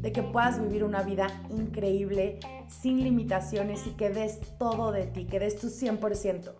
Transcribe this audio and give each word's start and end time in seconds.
de 0.00 0.12
que 0.12 0.22
puedas 0.22 0.60
vivir 0.60 0.84
una 0.84 1.02
vida 1.02 1.28
increíble, 1.50 2.38
sin 2.68 3.02
limitaciones 3.02 3.86
y 3.86 3.90
que 3.90 4.10
des 4.10 4.40
todo 4.58 4.92
de 4.92 5.06
ti, 5.06 5.26
que 5.26 5.38
des 5.38 5.56
tu 5.56 5.68
100%. 5.68 6.52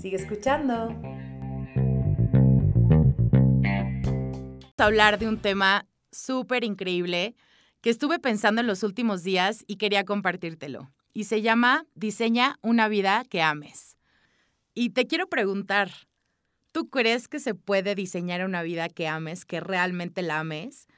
Sigue 0.00 0.16
escuchando. 0.16 0.88
Vamos 4.78 4.78
a 4.78 4.84
hablar 4.84 5.18
de 5.18 5.28
un 5.28 5.38
tema 5.38 5.86
súper 6.12 6.64
increíble 6.64 7.34
que 7.80 7.90
estuve 7.90 8.18
pensando 8.18 8.60
en 8.60 8.66
los 8.66 8.82
últimos 8.82 9.22
días 9.22 9.64
y 9.66 9.76
quería 9.76 10.04
compartírtelo. 10.04 10.90
Y 11.12 11.24
se 11.24 11.40
llama 11.40 11.86
Diseña 11.94 12.58
una 12.60 12.88
vida 12.88 13.24
que 13.30 13.40
ames. 13.40 13.96
Y 14.74 14.90
te 14.90 15.06
quiero 15.06 15.28
preguntar, 15.28 15.90
¿tú 16.72 16.90
crees 16.90 17.28
que 17.28 17.40
se 17.40 17.54
puede 17.54 17.94
diseñar 17.94 18.44
una 18.44 18.62
vida 18.62 18.90
que 18.90 19.08
ames, 19.08 19.46
que 19.46 19.60
realmente 19.60 20.20
la 20.20 20.40
ames? 20.40 20.88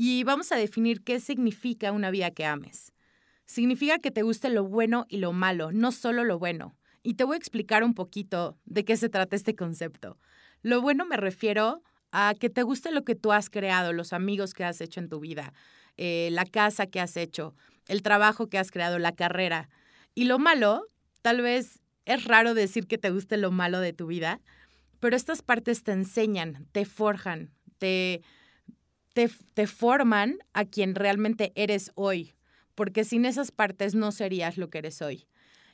Y 0.00 0.22
vamos 0.22 0.52
a 0.52 0.56
definir 0.56 1.02
qué 1.02 1.18
significa 1.18 1.90
una 1.90 2.12
vida 2.12 2.30
que 2.30 2.44
ames. 2.44 2.92
Significa 3.46 3.98
que 3.98 4.12
te 4.12 4.22
guste 4.22 4.48
lo 4.48 4.62
bueno 4.62 5.06
y 5.08 5.16
lo 5.16 5.32
malo, 5.32 5.72
no 5.72 5.90
solo 5.90 6.22
lo 6.22 6.38
bueno. 6.38 6.76
Y 7.02 7.14
te 7.14 7.24
voy 7.24 7.34
a 7.34 7.38
explicar 7.38 7.82
un 7.82 7.94
poquito 7.94 8.56
de 8.64 8.84
qué 8.84 8.96
se 8.96 9.08
trata 9.08 9.34
este 9.34 9.56
concepto. 9.56 10.16
Lo 10.62 10.80
bueno 10.80 11.04
me 11.04 11.16
refiero 11.16 11.82
a 12.12 12.34
que 12.38 12.48
te 12.48 12.62
guste 12.62 12.92
lo 12.92 13.02
que 13.02 13.16
tú 13.16 13.32
has 13.32 13.50
creado, 13.50 13.92
los 13.92 14.12
amigos 14.12 14.54
que 14.54 14.62
has 14.62 14.80
hecho 14.80 15.00
en 15.00 15.08
tu 15.08 15.18
vida, 15.18 15.52
eh, 15.96 16.28
la 16.30 16.44
casa 16.44 16.86
que 16.86 17.00
has 17.00 17.16
hecho, 17.16 17.56
el 17.88 18.02
trabajo 18.02 18.46
que 18.46 18.58
has 18.58 18.70
creado, 18.70 19.00
la 19.00 19.16
carrera. 19.16 19.68
Y 20.14 20.26
lo 20.26 20.38
malo, 20.38 20.86
tal 21.22 21.40
vez 21.42 21.80
es 22.04 22.24
raro 22.24 22.54
decir 22.54 22.86
que 22.86 22.98
te 22.98 23.10
guste 23.10 23.36
lo 23.36 23.50
malo 23.50 23.80
de 23.80 23.94
tu 23.94 24.06
vida, 24.06 24.40
pero 25.00 25.16
estas 25.16 25.42
partes 25.42 25.82
te 25.82 25.90
enseñan, 25.90 26.68
te 26.70 26.84
forjan, 26.84 27.50
te, 27.78 28.22
te, 29.12 29.66
forman 29.66 30.38
a 30.52 30.64
quien 30.64 30.94
realmente 30.94 31.52
eres 31.54 31.90
hoy, 31.94 32.34
porque 32.74 33.04
sin 33.04 33.24
esas 33.24 33.50
partes 33.50 33.94
no 33.94 34.12
serías 34.12 34.56
lo 34.56 34.70
que 34.70 34.78
eres 34.78 35.02
hoy. 35.02 35.26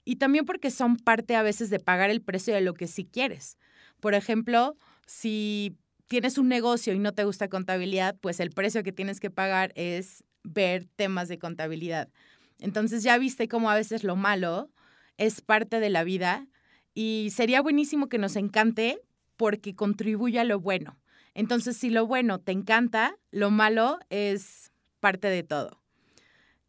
Y 0.05 0.17
también 0.17 0.45
porque 0.45 0.71
son 0.71 0.97
parte 0.97 1.37
a 1.37 1.43
veces 1.43 1.71
de 1.71 1.81
pagar 1.81 2.11
el 2.11 2.21
precio 2.21 2.55
de 2.55 2.61
lo 2.61 2.75
que 2.75 2.87
sí 2.87 3.05
quieres. 3.05 3.59
Por 4.01 4.15
ejemplo, 4.15 4.77
si 5.07 5.77
tienes 6.09 6.39
un 6.39 6.49
negocio 6.49 6.93
y 6.93 6.99
no 6.99 7.13
te 7.13 7.25
gusta 7.25 7.49
contabilidad, 7.49 8.17
pues 8.21 8.41
el 8.41 8.51
precio 8.51 8.83
que 8.83 8.93
tienes 8.93 9.21
que 9.21 9.31
pagar 9.31 9.73
es 9.77 10.25
ver 10.43 10.87
temas 10.97 11.29
de 11.29 11.39
contabilidad. 11.39 12.11
Entonces 12.59 13.03
ya 13.03 13.19
viste 13.19 13.49
cómo 13.49 13.71
a 13.71 13.75
veces 13.75 14.05
lo 14.05 14.17
malo 14.17 14.71
es 15.17 15.41
parte 15.41 15.81
de 15.81 15.91
la 15.91 16.05
vida 16.05 16.47
y 16.93 17.31
sería 17.33 17.61
buenísimo 17.63 18.09
que 18.09 18.19
nos 18.19 18.37
encante 18.37 19.01
porque 19.37 19.75
contribuye 19.75 20.39
a 20.39 20.45
lo 20.45 20.61
bueno. 20.61 20.99
Entonces 21.35 21.77
si 21.77 21.91
lo 21.91 22.07
bueno 22.07 22.41
te 22.41 22.53
encanta, 22.53 23.19
lo 23.31 23.51
malo 23.51 23.99
es 24.09 24.73
parte 25.01 25.29
de 25.29 25.43
todo. 25.43 25.83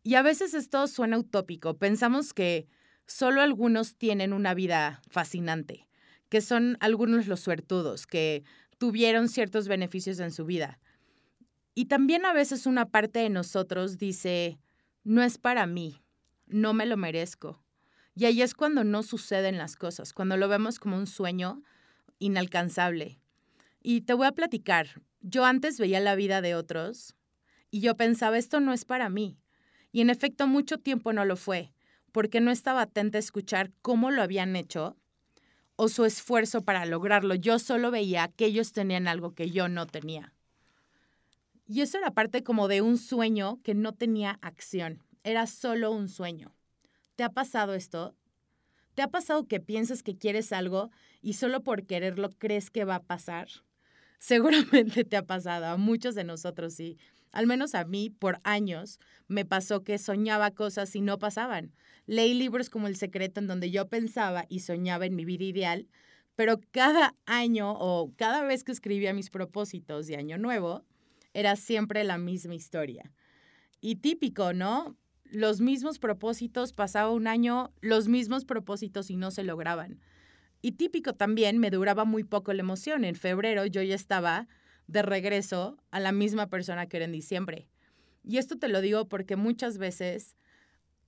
Y 0.03 0.15
a 0.15 0.21
veces 0.21 0.53
esto 0.53 0.85
suena 0.87 1.17
utópico. 1.17 1.77
Pensamos 1.77 2.33
que 2.33 2.67
solo 3.05 3.41
algunos 3.41 3.95
tienen 3.95 4.33
una 4.33 4.53
vida 4.53 5.01
fascinante, 5.09 5.87
que 6.29 6.41
son 6.41 6.77
algunos 6.79 7.27
los 7.27 7.39
suertudos, 7.39 8.05
que 8.07 8.43
tuvieron 8.77 9.29
ciertos 9.29 9.67
beneficios 9.67 10.19
en 10.19 10.31
su 10.31 10.45
vida. 10.45 10.79
Y 11.73 11.85
también 11.85 12.25
a 12.25 12.33
veces 12.33 12.65
una 12.65 12.89
parte 12.89 13.19
de 13.19 13.29
nosotros 13.29 13.97
dice, 13.97 14.59
no 15.03 15.23
es 15.23 15.37
para 15.37 15.65
mí, 15.65 16.01
no 16.47 16.73
me 16.73 16.85
lo 16.85 16.97
merezco. 16.97 17.63
Y 18.15 18.25
ahí 18.25 18.41
es 18.41 18.53
cuando 18.53 18.83
no 18.83 19.03
suceden 19.03 19.57
las 19.57 19.75
cosas, 19.75 20.13
cuando 20.13 20.37
lo 20.37 20.47
vemos 20.47 20.79
como 20.79 20.97
un 20.97 21.07
sueño 21.07 21.63
inalcanzable. 22.19 23.19
Y 23.87 24.01
te 24.01 24.15
voy 24.15 24.25
a 24.25 24.31
platicar, 24.31 24.99
yo 25.21 25.45
antes 25.45 25.77
veía 25.77 25.99
la 25.99 26.15
vida 26.15 26.41
de 26.41 26.55
otros 26.55 27.15
y 27.69 27.81
yo 27.81 27.95
pensaba, 27.95 28.39
esto 28.39 28.59
no 28.59 28.73
es 28.73 28.83
para 28.83 29.09
mí. 29.09 29.37
Y 29.91 30.01
en 30.01 30.09
efecto 30.09 30.47
mucho 30.47 30.79
tiempo 30.79 31.13
no 31.13 31.23
lo 31.23 31.35
fue, 31.35 31.71
porque 32.11 32.41
no 32.41 32.49
estaba 32.49 32.81
atenta 32.81 33.19
a 33.19 33.19
escuchar 33.19 33.71
cómo 33.83 34.09
lo 34.09 34.23
habían 34.23 34.55
hecho 34.55 34.97
o 35.75 35.87
su 35.87 36.03
esfuerzo 36.03 36.63
para 36.63 36.87
lograrlo. 36.87 37.35
Yo 37.35 37.59
solo 37.59 37.91
veía 37.91 38.27
que 38.29 38.47
ellos 38.47 38.71
tenían 38.71 39.07
algo 39.07 39.35
que 39.35 39.51
yo 39.51 39.67
no 39.67 39.85
tenía. 39.85 40.33
Y 41.67 41.81
eso 41.81 41.99
era 41.99 42.09
parte 42.09 42.41
como 42.43 42.67
de 42.67 42.81
un 42.81 42.97
sueño 42.97 43.59
que 43.61 43.75
no 43.75 43.93
tenía 43.93 44.39
acción. 44.41 45.03
Era 45.23 45.45
solo 45.45 45.91
un 45.91 46.09
sueño. 46.09 46.55
¿Te 47.15 47.23
ha 47.23 47.29
pasado 47.29 47.75
esto? 47.75 48.15
¿Te 48.95 49.03
ha 49.03 49.09
pasado 49.09 49.45
que 49.47 49.59
piensas 49.59 50.01
que 50.01 50.17
quieres 50.17 50.51
algo 50.53 50.89
y 51.21 51.33
solo 51.33 51.61
por 51.61 51.85
quererlo 51.85 52.31
crees 52.31 52.71
que 52.71 52.83
va 52.83 52.95
a 52.95 53.03
pasar? 53.03 53.47
Seguramente 54.19 55.03
te 55.03 55.17
ha 55.17 55.25
pasado, 55.25 55.65
a 55.65 55.77
muchos 55.77 56.15
de 56.15 56.23
nosotros 56.23 56.73
sí. 56.73 56.97
Al 57.31 57.47
menos 57.47 57.75
a 57.75 57.83
mí, 57.83 58.09
por 58.09 58.39
años, 58.43 58.99
me 59.27 59.45
pasó 59.45 59.83
que 59.83 59.97
soñaba 59.97 60.51
cosas 60.51 60.95
y 60.95 61.01
no 61.01 61.19
pasaban. 61.19 61.73
Leí 62.05 62.33
libros 62.33 62.69
como 62.69 62.87
El 62.87 62.95
Secreto 62.95 63.39
en 63.39 63.47
donde 63.47 63.71
yo 63.71 63.89
pensaba 63.89 64.45
y 64.47 64.61
soñaba 64.61 65.05
en 65.05 65.15
mi 65.15 65.25
vida 65.25 65.43
ideal, 65.43 65.87
pero 66.35 66.59
cada 66.71 67.15
año 67.25 67.73
o 67.73 68.13
cada 68.15 68.43
vez 68.43 68.63
que 68.63 68.71
escribía 68.71 69.13
mis 69.13 69.29
propósitos 69.29 70.07
de 70.07 70.17
año 70.17 70.37
nuevo, 70.37 70.83
era 71.33 71.55
siempre 71.55 72.03
la 72.03 72.17
misma 72.17 72.55
historia. 72.55 73.11
Y 73.81 73.97
típico, 73.97 74.53
¿no? 74.53 74.95
Los 75.25 75.59
mismos 75.59 75.99
propósitos, 75.99 76.71
pasaba 76.71 77.11
un 77.11 77.27
año, 77.27 77.73
los 77.81 78.07
mismos 78.07 78.45
propósitos 78.45 79.09
y 79.09 79.17
no 79.17 79.31
se 79.31 79.43
lograban. 79.43 79.99
Y 80.65 80.71
típico 80.71 81.13
también, 81.13 81.59
me 81.59 81.69
duraba 81.69 82.05
muy 82.05 82.23
poco 82.23 82.51
la 82.51 82.61
emoción. 82.61 83.05
En 83.05 83.13
febrero 83.13 83.67
yo 83.67 83.83
ya 83.83 83.93
estaba 83.93 84.47
de 84.87 85.03
regreso 85.03 85.77
a 85.91 85.99
la 85.99 86.11
misma 86.11 86.47
persona 86.47 86.87
que 86.87 86.97
era 86.97 87.05
en 87.05 87.11
diciembre. 87.11 87.69
Y 88.23 88.39
esto 88.39 88.57
te 88.57 88.67
lo 88.67 88.81
digo 88.81 89.07
porque 89.07 89.35
muchas 89.35 89.77
veces 89.77 90.35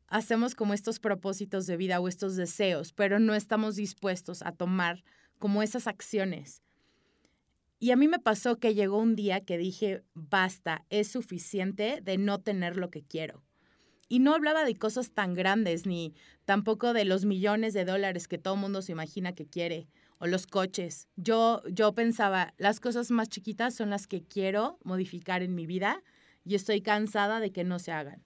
hacemos 0.10 0.54
como 0.54 0.76
estos 0.76 1.00
propósitos 1.00 1.66
de 1.66 1.76
vida 1.76 2.00
o 2.00 2.08
estos 2.08 2.36
deseos, 2.36 2.94
pero 2.94 3.18
no 3.18 3.34
estamos 3.34 3.76
dispuestos 3.76 4.44
a 4.44 4.52
tomar 4.52 5.04
como 5.40 5.64
esas 5.64 5.88
acciones. 5.88 6.62
Y 7.80 7.90
a 7.90 7.96
mí 7.96 8.08
me 8.08 8.20
pasó 8.20 8.60
que 8.60 8.76
llegó 8.76 9.00
un 9.00 9.16
día 9.16 9.44
que 9.44 9.58
dije, 9.58 10.04
basta, 10.14 10.86
es 10.92 11.08
suficiente 11.08 12.02
de 12.04 12.20
no 12.20 12.42
tener 12.42 12.78
lo 12.78 12.92
que 12.92 13.02
quiero. 13.02 13.44
Y 14.10 14.20
no 14.20 14.34
hablaba 14.34 14.64
de 14.64 14.76
cosas 14.76 15.12
tan 15.12 15.34
grandes, 15.34 15.86
ni 15.86 16.14
tampoco 16.46 16.94
de 16.94 17.06
los 17.06 17.26
millones 17.26 17.74
de 17.74 17.84
dólares 17.84 18.28
que 18.28 18.38
todo 18.38 18.56
mundo 18.56 18.82
se 18.82 18.94
imagina 18.94 19.34
que 19.34 19.46
quiere, 19.46 19.88
o 20.20 20.28
los 20.28 20.48
coches. 20.48 21.08
Yo, 21.16 21.62
yo 21.70 21.94
pensaba, 21.94 22.54
las 22.58 22.80
cosas 22.80 23.12
más 23.12 23.28
chiquitas 23.30 23.76
son 23.76 23.90
las 23.90 24.08
que 24.08 24.24
quiero 24.24 24.80
modificar 24.84 25.44
en 25.44 25.56
mi 25.56 25.66
vida 25.66 26.02
y 26.46 26.56
estoy 26.56 26.82
cansada 26.82 27.40
de 27.40 27.52
que 27.52 27.66
no 27.66 27.80
se 27.80 27.92
hagan. 27.92 28.24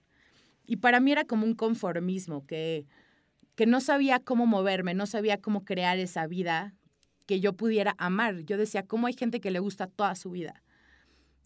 Y 0.64 0.76
para 0.76 1.00
mí 1.00 1.10
era 1.10 1.24
como 1.24 1.44
un 1.44 1.54
conformismo, 1.54 2.46
que, 2.46 2.86
que 3.56 3.66
no 3.66 3.80
sabía 3.80 4.20
cómo 4.20 4.46
moverme, 4.46 4.94
no 4.94 5.06
sabía 5.06 5.40
cómo 5.40 5.64
crear 5.64 5.98
esa 5.98 6.26
vida 6.28 6.74
que 7.26 7.40
yo 7.40 7.54
pudiera 7.54 7.94
amar. 7.98 8.40
Yo 8.42 8.56
decía, 8.56 8.86
¿cómo 8.86 9.08
hay 9.08 9.14
gente 9.14 9.40
que 9.40 9.50
le 9.50 9.58
gusta 9.58 9.88
toda 9.88 10.14
su 10.14 10.30
vida? 10.30 10.62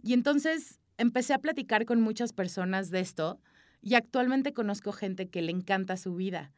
Y 0.03 0.13
entonces 0.13 0.79
empecé 0.99 1.35
a 1.35 1.39
platicar 1.39 1.87
con 1.87 2.01
muchas 2.01 2.33
personas 2.33 2.91
de 2.91 3.01
esto 3.01 3.41
y 3.87 3.95
actualmente 3.95 4.53
conozco 4.53 4.91
gente 4.91 5.29
que 5.29 5.43
le 5.43 5.53
encanta 5.53 5.97
su 5.97 6.17
vida. 6.17 6.51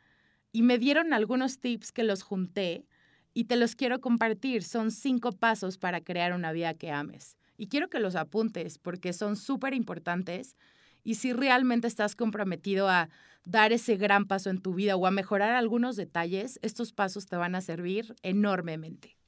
Y 0.51 0.63
me 0.63 0.79
dieron 0.79 1.13
algunos 1.13 1.61
tips 1.61 1.93
que 1.93 2.03
los 2.03 2.23
junté 2.23 2.87
y 3.35 3.45
te 3.45 3.57
los 3.57 3.77
quiero 3.77 4.01
compartir. 4.01 4.65
Son 4.65 4.91
cinco 4.91 5.33
pasos 5.33 5.77
para 5.77 6.01
crear 6.01 6.33
una 6.33 6.53
vida 6.53 6.73
que 6.73 6.91
ames. 6.91 7.37
Y 7.59 7.67
quiero 7.67 7.91
que 7.91 8.01
los 8.01 8.17
apuntes 8.17 8.79
porque 8.79 9.13
son 9.13 9.37
súper 9.37 9.75
importantes 9.75 10.57
y 11.05 11.17
si 11.17 11.35
realmente 11.35 11.87
estás 11.87 12.17
comprometido 12.17 12.89
a 12.89 13.11
dar 13.45 13.75
ese 13.75 13.99
gran 13.99 14.25
paso 14.25 14.49
en 14.49 14.63
tu 14.63 14.73
vida 14.73 14.97
o 14.97 15.07
a 15.07 15.11
mejorar 15.11 15.51
algunos 15.51 15.97
detalles, 15.97 16.59
estos 16.63 16.95
pasos 16.95 17.27
te 17.27 17.37
van 17.37 17.55
a 17.55 17.61
servir 17.61 18.17
enormemente. 18.23 19.19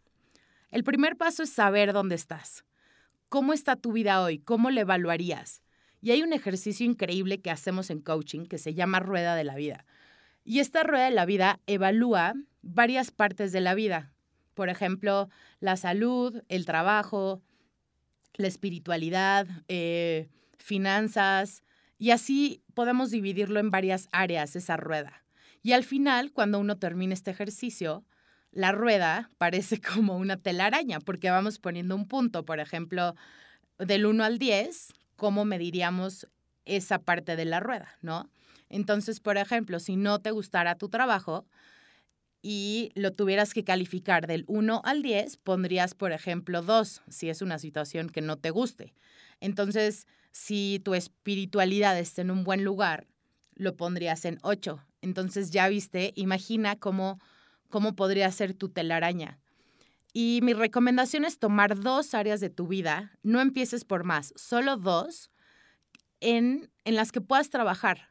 El 0.71 0.85
primer 0.85 1.19
paso 1.19 1.43
es 1.43 1.51
saber 1.51 1.93
dónde 1.93 2.15
estás. 2.15 2.65
¿Cómo 3.29 3.53
está 3.53 3.77
tu 3.77 3.93
vida 3.93 4.23
hoy? 4.23 4.39
¿Cómo 4.39 4.71
la 4.71 4.81
evaluarías? 4.81 5.61
Y 6.01 6.13
hay 6.13 6.23
un 6.23 6.33
ejercicio 6.33 6.87
increíble 6.87 7.41
que 7.41 7.51
hacemos 7.51 7.91
en 7.91 8.01
coaching 8.01 8.47
que 8.47 8.59
se 8.59 8.75
llama 8.75 9.01
rueda 9.01 9.35
de 9.35 9.45
la 9.45 9.55
vida. 9.55 9.85
Y 10.45 10.61
esta 10.61 10.83
rueda 10.83 11.05
de 11.05 11.11
la 11.11 11.27
vida 11.27 11.61
evalúa 11.67 12.35
varias 12.63 13.11
partes 13.11 13.53
de 13.53 13.61
la 13.61 13.75
vida. 13.75 14.13
Por 14.55 14.69
ejemplo, 14.69 15.29
la 15.61 15.77
salud, 15.77 16.43
el 16.49 16.65
trabajo, 16.65 17.43
la 18.35 18.49
espiritualidad, 18.49 19.47
eh, 19.69 20.29
finanzas, 20.59 21.63
Y 21.99 22.13
así 22.13 22.63
podemos 22.73 23.11
dividirlo 23.11 23.61
en 23.61 23.71
varias 23.71 24.09
áreas, 24.11 24.57
esa 24.57 24.79
rueda. 24.79 25.23
Y 25.63 25.73
al 25.73 25.85
final, 25.85 26.33
cuando 26.33 26.59
uno 26.59 26.79
termina 26.79 27.13
este 27.13 27.31
ejercicio, 27.31 28.07
la 28.53 28.73
rueda 28.73 29.31
parece 29.39 29.81
como 29.81 30.17
una 30.17 30.39
telaraña, 30.39 31.01
porque 31.01 31.31
vamos 31.31 31.59
poniendo 31.59 31.95
un 31.95 32.09
punto, 32.09 32.47
por 32.47 32.59
ejemplo, 32.59 33.15
del 33.79 34.07
1 34.07 34.25
al 34.25 34.39
10, 34.39 34.95
¿cómo 35.21 35.45
mediríamos 35.45 36.27
esa 36.65 36.99
parte 36.99 37.37
de 37.37 37.45
la 37.45 37.61
rueda, 37.61 37.99
no? 38.01 38.31
Entonces, 38.71 39.21
por 39.21 39.37
ejemplo, 39.37 39.79
si 39.79 39.97
no 39.97 40.23
te 40.23 40.31
gustara 40.31 40.77
tu 40.77 40.89
trabajo 40.89 41.45
y 42.41 42.91
lo 42.95 43.13
tuvieras 43.13 43.53
que 43.53 43.63
calificar 43.63 44.27
del 44.27 44.47
1 44.49 44.81
al 44.83 45.03
10, 45.03 45.37
pondrías, 45.37 45.95
por 45.95 46.13
ejemplo, 46.13 46.63
2, 46.63 47.03
si 47.11 47.29
es 47.29 47.43
una 47.43 47.59
situación 47.59 48.09
que 48.09 48.23
no 48.23 48.39
te 48.39 48.49
guste. 48.49 48.95
Entonces, 49.41 50.07
si 50.33 50.81
tu 50.83 50.95
espiritualidad 50.95 51.99
está 51.99 52.23
en 52.23 52.31
un 52.31 52.43
buen 52.43 52.65
lugar, 52.65 53.07
lo 53.55 53.77
pondrías 53.77 54.25
en 54.25 54.39
8. 54.41 54.83
Entonces, 55.03 55.51
ya 55.51 55.69
viste, 55.69 56.15
imagina 56.17 56.77
cómo, 56.77 57.21
cómo 57.69 57.95
podría 57.95 58.33
ser 58.33 58.55
tu 58.55 58.71
telaraña. 58.71 59.39
Y 60.13 60.41
mi 60.43 60.53
recomendación 60.53 61.25
es 61.25 61.39
tomar 61.39 61.79
dos 61.79 62.15
áreas 62.15 62.41
de 62.41 62.51
tu 62.51 62.67
vida, 62.67 63.13
no 63.23 63.41
empieces 63.41 63.85
por 63.85 64.05
más, 64.05 64.33
solo 64.37 64.77
dos 64.77 65.31
en, 66.21 66.71
en 66.85 66.97
las 66.97 67.13
que 67.13 67.21
puedas 67.21 67.51
trabajar. 67.51 68.11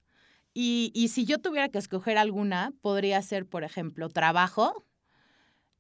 Y, 0.54 0.92
y 0.94 1.10
si 1.10 1.26
yo 1.26 1.40
tuviera 1.40 1.70
que 1.70 1.78
escoger 1.78 2.18
alguna, 2.18 2.74
podría 2.82 3.22
ser, 3.22 3.46
por 3.46 3.64
ejemplo, 3.64 4.10
trabajo 4.10 4.86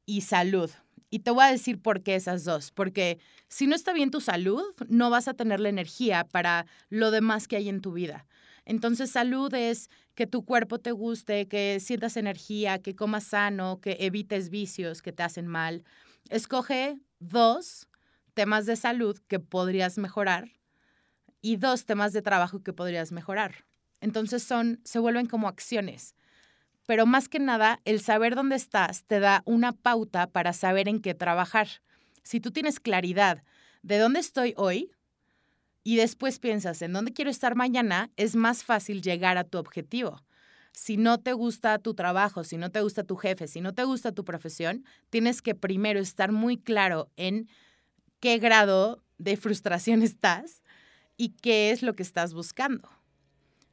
y 0.05 0.21
salud. 0.21 0.69
Y 1.09 1.19
te 1.19 1.31
voy 1.31 1.43
a 1.43 1.51
decir 1.51 1.81
por 1.81 2.03
qué 2.03 2.15
esas 2.15 2.43
dos. 2.43 2.71
Porque 2.71 3.19
si 3.47 3.65
no 3.65 3.75
está 3.75 3.93
bien 3.93 4.11
tu 4.11 4.21
salud, 4.21 4.63
no 4.87 5.09
vas 5.09 5.27
a 5.27 5.33
tener 5.33 5.59
la 5.59 5.69
energía 5.69 6.23
para 6.25 6.65
lo 6.89 7.11
demás 7.11 7.47
que 7.47 7.55
hay 7.55 7.69
en 7.69 7.81
tu 7.81 7.93
vida. 7.93 8.27
Entonces, 8.65 9.09
salud 9.09 9.51
es 9.55 9.89
que 10.13 10.27
tu 10.27 10.45
cuerpo 10.45 10.79
te 10.79 10.91
guste, 10.91 11.47
que 11.47 11.79
sientas 11.79 12.17
energía, 12.17 12.79
que 12.79 12.95
comas 12.95 13.23
sano, 13.23 13.79
que 13.81 13.97
evites 14.01 14.49
vicios 14.49 15.01
que 15.01 15.11
te 15.11 15.23
hacen 15.23 15.47
mal. 15.47 15.83
Escoge 16.29 16.99
dos 17.19 17.87
temas 18.33 18.65
de 18.65 18.75
salud 18.75 19.17
que 19.27 19.39
podrías 19.39 19.97
mejorar 19.97 20.49
y 21.41 21.57
dos 21.57 21.85
temas 21.85 22.13
de 22.13 22.21
trabajo 22.21 22.61
que 22.63 22.73
podrías 22.73 23.11
mejorar. 23.11 23.65
Entonces 24.01 24.43
son, 24.43 24.79
se 24.83 24.99
vuelven 24.99 25.25
como 25.25 25.47
acciones. 25.47 26.15
Pero 26.85 27.05
más 27.05 27.29
que 27.29 27.39
nada, 27.39 27.81
el 27.85 28.01
saber 28.01 28.35
dónde 28.35 28.55
estás 28.55 29.03
te 29.03 29.19
da 29.19 29.43
una 29.45 29.73
pauta 29.73 30.27
para 30.27 30.53
saber 30.53 30.87
en 30.87 31.01
qué 31.01 31.13
trabajar. 31.13 31.67
Si 32.23 32.39
tú 32.39 32.51
tienes 32.51 32.79
claridad 32.79 33.43
de 33.83 33.97
dónde 33.97 34.19
estoy 34.19 34.53
hoy 34.57 34.91
y 35.83 35.97
después 35.97 36.39
piensas 36.39 36.81
en 36.81 36.93
dónde 36.93 37.13
quiero 37.13 37.29
estar 37.29 37.55
mañana, 37.55 38.09
es 38.15 38.35
más 38.35 38.63
fácil 38.63 39.01
llegar 39.01 39.37
a 39.37 39.43
tu 39.43 39.57
objetivo. 39.57 40.23
Si 40.79 40.95
no 40.95 41.19
te 41.19 41.33
gusta 41.33 41.77
tu 41.77 41.93
trabajo, 41.93 42.45
si 42.45 42.55
no 42.55 42.71
te 42.71 42.79
gusta 42.79 43.03
tu 43.03 43.17
jefe, 43.17 43.49
si 43.49 43.59
no 43.59 43.75
te 43.75 43.83
gusta 43.83 44.13
tu 44.13 44.23
profesión, 44.23 44.85
tienes 45.09 45.41
que 45.41 45.53
primero 45.53 45.99
estar 45.99 46.31
muy 46.31 46.57
claro 46.57 47.11
en 47.17 47.49
qué 48.21 48.37
grado 48.37 49.03
de 49.17 49.35
frustración 49.35 50.01
estás 50.03 50.63
y 51.17 51.31
qué 51.41 51.71
es 51.71 51.83
lo 51.83 51.95
que 51.95 52.03
estás 52.03 52.33
buscando. 52.33 52.89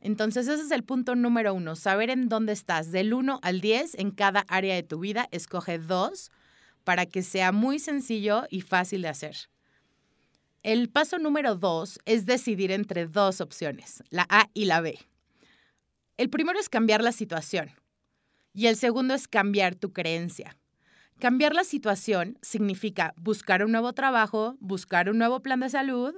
Entonces 0.00 0.48
ese 0.48 0.64
es 0.64 0.72
el 0.72 0.82
punto 0.82 1.14
número 1.14 1.54
uno, 1.54 1.76
saber 1.76 2.10
en 2.10 2.28
dónde 2.28 2.52
estás. 2.52 2.90
Del 2.90 3.14
1 3.14 3.38
al 3.40 3.60
10 3.60 3.94
en 4.00 4.10
cada 4.10 4.40
área 4.48 4.74
de 4.74 4.82
tu 4.82 4.98
vida, 4.98 5.28
escoge 5.30 5.78
dos 5.78 6.32
para 6.82 7.06
que 7.06 7.22
sea 7.22 7.52
muy 7.52 7.78
sencillo 7.78 8.46
y 8.50 8.62
fácil 8.62 9.02
de 9.02 9.08
hacer. 9.08 9.36
El 10.64 10.88
paso 10.88 11.20
número 11.20 11.54
dos 11.54 12.00
es 12.04 12.26
decidir 12.26 12.72
entre 12.72 13.06
dos 13.06 13.40
opciones, 13.40 14.02
la 14.10 14.26
A 14.28 14.50
y 14.54 14.64
la 14.64 14.80
B. 14.80 14.98
El 16.16 16.30
primero 16.30 16.58
es 16.58 16.70
cambiar 16.70 17.02
la 17.02 17.12
situación 17.12 17.70
y 18.54 18.68
el 18.68 18.76
segundo 18.76 19.12
es 19.12 19.28
cambiar 19.28 19.74
tu 19.74 19.92
creencia. 19.92 20.56
Cambiar 21.18 21.54
la 21.54 21.64
situación 21.64 22.38
significa 22.40 23.12
buscar 23.16 23.62
un 23.62 23.72
nuevo 23.72 23.92
trabajo, 23.92 24.56
buscar 24.60 25.10
un 25.10 25.18
nuevo 25.18 25.40
plan 25.40 25.60
de 25.60 25.68
salud, 25.68 26.14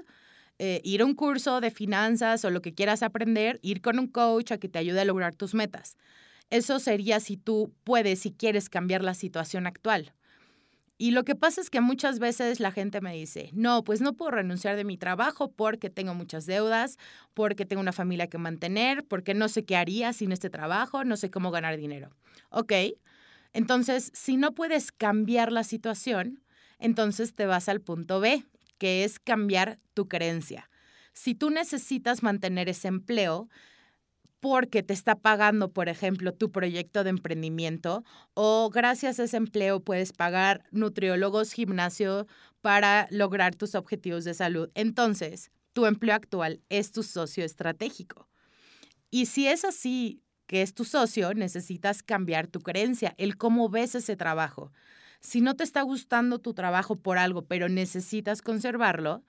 eh, 0.61 0.81
ir 0.85 1.03
a 1.03 1.05
un 1.05 1.15
curso 1.15 1.61
de 1.61 1.73
finanzas 1.73 2.45
o 2.45 2.51
lo 2.51 2.63
que 2.63 2.75
quieras 2.75 3.03
aprender, 3.03 3.59
ir 3.63 3.81
con 3.81 3.99
un 3.99 4.07
coach 4.07 4.53
a 4.53 4.59
que 4.59 4.69
te 4.69 4.79
ayude 4.79 5.01
a 5.01 5.05
lograr 5.05 5.35
tus 5.35 5.55
metas. 5.55 5.97
Eso 6.51 6.79
sería 6.79 7.19
si 7.19 7.37
tú 7.37 7.75
puedes, 7.83 8.21
si 8.21 8.33
quieres 8.33 8.69
cambiar 8.69 9.03
la 9.03 9.15
situación 9.15 9.67
actual. 9.67 10.15
Y 11.01 11.13
lo 11.13 11.25
que 11.25 11.37
pasa 11.37 11.61
es 11.61 11.71
que 11.71 11.81
muchas 11.81 12.19
veces 12.19 12.59
la 12.59 12.73
gente 12.73 13.01
me 13.01 13.15
dice, 13.15 13.51
no, 13.53 13.85
pues 13.85 14.01
no 14.01 14.15
puedo 14.15 14.33
renunciar 14.33 14.75
de 14.75 14.83
mi 14.83 14.99
trabajo 14.99 15.53
porque 15.53 15.91
tengo 15.91 16.13
muchas 16.13 16.45
deudas, 16.45 16.99
porque 17.35 17.65
tengo 17.65 17.81
una 17.81 17.93
familia 17.93 18.27
que 18.27 18.37
mantener, 18.37 19.05
porque 19.05 19.33
no 19.33 19.49
sé 19.49 19.65
qué 19.65 19.77
haría 19.77 20.13
sin 20.13 20.33
este 20.33 20.51
trabajo, 20.51 21.05
no 21.05 21.17
sé 21.17 21.31
cómo 21.31 21.53
ganar 21.53 21.77
dinero. 21.77 22.11
Ok, 22.51 22.73
entonces 23.53 24.11
si 24.13 24.37
no 24.37 24.57
puedes 24.57 24.91
cambiar 24.91 25.53
la 25.53 25.63
situación, 25.63 26.43
entonces 26.81 27.33
te 27.33 27.47
vas 27.47 27.69
al 27.69 27.81
punto 27.81 28.19
B, 28.19 28.45
que 28.79 29.05
es 29.05 29.21
cambiar 29.21 29.79
tu 29.95 30.09
creencia. 30.09 30.69
Si 31.13 31.37
tú 31.37 31.51
necesitas 31.51 32.25
mantener 32.25 32.69
ese 32.69 32.89
empleo, 32.89 33.49
porque 34.41 34.83
te 34.83 34.93
está 34.95 35.17
pagando, 35.17 35.73
por 35.73 35.89
ejemplo, 35.89 36.33
tu 36.33 36.51
proyecto 36.51 37.05
de 37.05 37.11
emprendimiento 37.11 38.05
o 38.35 38.71
gracias 38.71 39.19
a 39.19 39.25
ese 39.25 39.37
empleo 39.37 39.81
puedes 39.81 40.13
pagar 40.13 40.65
nutriólogos, 40.71 41.53
gimnasio 41.53 42.27
para 42.61 43.09
lograr 43.11 43.55
tus 43.55 43.75
objetivos 43.75 44.25
de 44.25 44.35
salud. 44.35 44.71
Entonces, 44.75 45.51
tu 45.73 45.87
empleo 45.87 46.15
actual 46.15 46.61
es 46.69 46.93
tu 46.93 47.03
socio 47.03 47.45
estratégico. 47.45 48.29
Y 49.11 49.27
si 49.27 49.47
es 49.49 49.65
así, 49.65 50.23
que 50.47 50.63
es 50.63 50.75
tu 50.75 50.85
socio, 50.85 51.35
necesitas 51.35 52.03
cambiar 52.03 52.47
tu 52.47 52.61
creencia, 52.61 53.15
el 53.19 53.37
cómo 53.37 53.69
ves 53.69 53.95
ese 53.95 54.17
trabajo. 54.17 54.73
Si 55.21 55.41
no 55.41 55.57
te 55.57 55.65
está 55.65 55.83
gustando 55.83 56.39
tu 56.39 56.55
trabajo 56.55 56.97
por 56.97 57.19
algo, 57.19 57.43
pero 57.43 57.69
necesitas 57.69 58.41
conservarlo, 58.41 59.25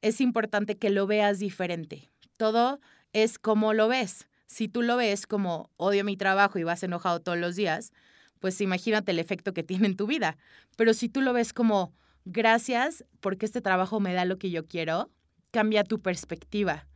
es 0.00 0.20
importante 0.20 0.76
que 0.76 0.90
lo 0.90 1.06
veas 1.06 1.38
diferente. 1.38 2.10
Todo 2.36 2.80
es 3.12 3.38
como 3.38 3.72
lo 3.72 3.88
ves. 3.88 4.26
Si 4.46 4.68
tú 4.68 4.82
lo 4.82 4.96
ves 4.96 5.26
como 5.26 5.70
odio 5.76 6.04
mi 6.04 6.16
trabajo 6.16 6.58
y 6.58 6.64
vas 6.64 6.82
enojado 6.82 7.20
todos 7.20 7.38
los 7.38 7.56
días, 7.56 7.92
pues 8.40 8.60
imagínate 8.60 9.12
el 9.12 9.18
efecto 9.18 9.54
que 9.54 9.62
tiene 9.64 9.86
en 9.86 9.96
tu 9.96 10.06
vida. 10.06 10.36
Pero 10.76 10.94
si 10.94 11.08
tú 11.08 11.20
lo 11.20 11.32
ves 11.32 11.52
como 11.52 11.92
gracias 12.24 13.04
porque 13.20 13.46
este 13.46 13.60
trabajo 13.60 14.00
me 14.00 14.14
da 14.14 14.24
lo 14.24 14.38
que 14.38 14.50
yo 14.50 14.66
quiero, 14.66 15.10
cambia 15.50 15.84
tu 15.84 16.00
perspectiva. 16.00 16.86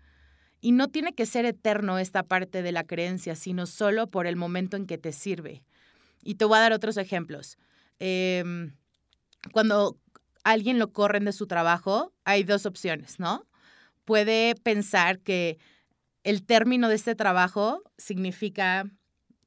Y 0.60 0.72
no 0.72 0.88
tiene 0.88 1.14
que 1.14 1.26
ser 1.26 1.44
eterno 1.44 1.98
esta 1.98 2.24
parte 2.24 2.62
de 2.62 2.72
la 2.72 2.84
creencia, 2.84 3.36
sino 3.36 3.66
solo 3.66 4.08
por 4.08 4.26
el 4.26 4.36
momento 4.36 4.76
en 4.76 4.86
que 4.86 4.98
te 4.98 5.12
sirve. 5.12 5.62
Y 6.22 6.34
te 6.34 6.44
voy 6.44 6.58
a 6.58 6.62
dar 6.62 6.72
otros 6.72 6.96
ejemplos. 6.96 7.58
Em, 8.00 8.74
cuando 9.52 9.96
alguien 10.42 10.78
lo 10.78 10.92
corren 10.92 11.24
de 11.24 11.32
su 11.32 11.46
trabajo, 11.46 12.12
hay 12.24 12.42
dos 12.42 12.66
opciones, 12.66 13.20
¿no? 13.20 13.46
Puede 14.04 14.54
pensar 14.56 15.20
que 15.20 15.58
el 16.24 16.44
término 16.44 16.88
de 16.88 16.94
este 16.94 17.14
trabajo 17.14 17.82
significa, 17.96 18.84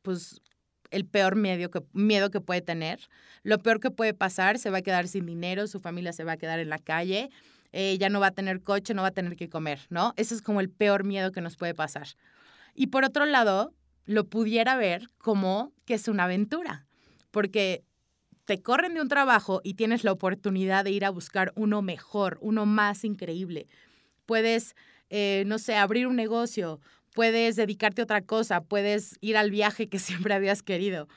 pues, 0.01 0.41
el 0.89 1.05
peor 1.05 1.35
miedo 1.35 1.69
que, 1.71 1.81
miedo 1.93 2.31
que 2.31 2.41
puede 2.41 2.61
tener. 2.61 2.99
Lo 3.43 3.57
peor 3.59 3.79
que 3.79 3.91
puede 3.91 4.13
pasar, 4.13 4.59
se 4.59 4.69
va 4.69 4.79
a 4.79 4.81
quedar 4.81 5.07
sin 5.07 5.25
dinero, 5.25 5.67
su 5.67 5.79
familia 5.79 6.13
se 6.13 6.23
va 6.23 6.33
a 6.33 6.37
quedar 6.37 6.59
en 6.59 6.69
la 6.69 6.79
calle, 6.79 7.29
eh, 7.71 7.97
ya 7.97 8.09
no 8.09 8.19
va 8.19 8.27
a 8.27 8.31
tener 8.31 8.61
coche, 8.61 8.93
no 8.93 9.01
va 9.01 9.09
a 9.09 9.13
tener 9.13 9.35
que 9.35 9.49
comer, 9.49 9.79
¿no? 9.89 10.13
Ese 10.17 10.35
es 10.35 10.41
como 10.41 10.59
el 10.59 10.69
peor 10.69 11.05
miedo 11.05 11.31
que 11.31 11.41
nos 11.41 11.55
puede 11.55 11.73
pasar. 11.73 12.07
Y 12.75 12.87
por 12.87 13.05
otro 13.05 13.25
lado, 13.25 13.73
lo 14.05 14.25
pudiera 14.25 14.75
ver 14.75 15.07
como 15.17 15.71
que 15.85 15.93
es 15.93 16.07
una 16.07 16.25
aventura, 16.25 16.85
porque 17.31 17.83
te 18.45 18.61
corren 18.61 18.93
de 18.93 19.01
un 19.01 19.07
trabajo 19.07 19.61
y 19.63 19.75
tienes 19.75 20.03
la 20.03 20.11
oportunidad 20.11 20.83
de 20.83 20.91
ir 20.91 21.05
a 21.05 21.09
buscar 21.09 21.53
uno 21.55 21.81
mejor, 21.81 22.37
uno 22.41 22.65
más 22.65 23.05
increíble. 23.05 23.67
Puedes, 24.25 24.75
eh, 25.11 25.43
no 25.45 25.59
sé, 25.59 25.75
abrir 25.75 26.07
un 26.07 26.15
negocio, 26.15 26.79
puedes 27.13 27.57
dedicarte 27.57 28.01
a 28.01 28.05
otra 28.05 28.21
cosa, 28.21 28.61
puedes 28.63 29.17
ir 29.19 29.35
al 29.37 29.51
viaje 29.51 29.89
que 29.89 29.99
siempre 29.99 30.33
habías 30.33 30.63
querido, 30.63 31.07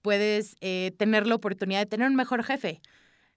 puedes 0.00 0.56
eh, 0.60 0.92
tener 0.96 1.26
la 1.26 1.34
oportunidad 1.34 1.80
de 1.80 1.86
tener 1.86 2.08
un 2.08 2.16
mejor 2.16 2.42
jefe. 2.42 2.80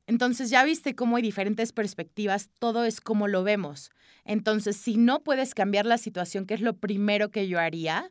Entonces 0.07 0.49
ya 0.49 0.63
viste 0.63 0.95
cómo 0.95 1.17
hay 1.17 1.21
diferentes 1.21 1.73
perspectivas, 1.73 2.49
todo 2.59 2.85
es 2.85 3.01
como 3.01 3.27
lo 3.27 3.43
vemos. 3.43 3.91
Entonces, 4.23 4.77
si 4.77 4.97
no 4.97 5.21
puedes 5.21 5.53
cambiar 5.53 5.85
la 5.85 5.97
situación, 5.97 6.45
que 6.45 6.53
es 6.53 6.61
lo 6.61 6.77
primero 6.77 7.29
que 7.29 7.47
yo 7.47 7.59
haría, 7.59 8.09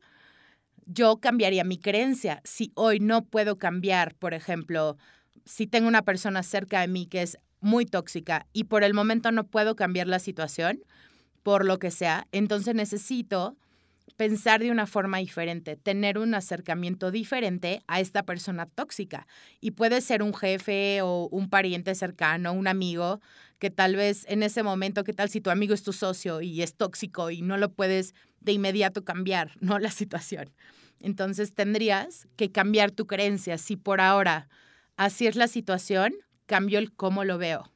yo 0.86 1.18
cambiaría 1.18 1.64
mi 1.64 1.78
creencia. 1.78 2.40
Si 2.44 2.72
hoy 2.74 3.00
no 3.00 3.24
puedo 3.24 3.58
cambiar, 3.58 4.14
por 4.16 4.34
ejemplo, 4.34 4.98
si 5.44 5.66
tengo 5.66 5.88
una 5.88 6.02
persona 6.02 6.42
cerca 6.42 6.80
de 6.80 6.88
mí 6.88 7.06
que 7.06 7.22
es 7.22 7.38
muy 7.60 7.86
tóxica 7.86 8.46
y 8.52 8.64
por 8.64 8.84
el 8.84 8.92
momento 8.92 9.32
no 9.32 9.46
puedo 9.46 9.74
cambiar 9.74 10.06
la 10.06 10.18
situación, 10.18 10.80
por 11.44 11.64
lo 11.64 11.78
que 11.78 11.92
sea, 11.92 12.26
entonces 12.32 12.74
necesito 12.74 13.56
pensar 14.16 14.60
de 14.60 14.70
una 14.70 14.86
forma 14.86 15.18
diferente, 15.18 15.76
tener 15.76 16.18
un 16.18 16.34
acercamiento 16.34 17.10
diferente 17.10 17.82
a 17.86 18.00
esta 18.00 18.22
persona 18.22 18.66
tóxica. 18.66 19.26
Y 19.60 19.72
puede 19.72 20.00
ser 20.00 20.22
un 20.22 20.34
jefe 20.34 21.02
o 21.02 21.28
un 21.30 21.50
pariente 21.50 21.94
cercano, 21.94 22.52
un 22.52 22.66
amigo, 22.66 23.20
que 23.58 23.70
tal 23.70 23.94
vez 23.94 24.24
en 24.28 24.42
ese 24.42 24.62
momento, 24.62 25.04
¿qué 25.04 25.12
tal 25.12 25.28
si 25.28 25.40
tu 25.40 25.50
amigo 25.50 25.74
es 25.74 25.82
tu 25.82 25.92
socio 25.92 26.40
y 26.40 26.62
es 26.62 26.74
tóxico 26.74 27.30
y 27.30 27.42
no 27.42 27.56
lo 27.56 27.72
puedes 27.72 28.14
de 28.40 28.52
inmediato 28.52 29.04
cambiar, 29.04 29.52
¿no? 29.60 29.78
La 29.78 29.90
situación. 29.90 30.50
Entonces 31.00 31.54
tendrías 31.54 32.26
que 32.36 32.50
cambiar 32.50 32.90
tu 32.90 33.06
creencia. 33.06 33.58
Si 33.58 33.76
por 33.76 34.00
ahora 34.00 34.48
así 34.96 35.26
es 35.26 35.36
la 35.36 35.48
situación, 35.48 36.14
cambio 36.46 36.78
el 36.78 36.92
cómo 36.92 37.24
lo 37.24 37.36
veo. 37.36 37.70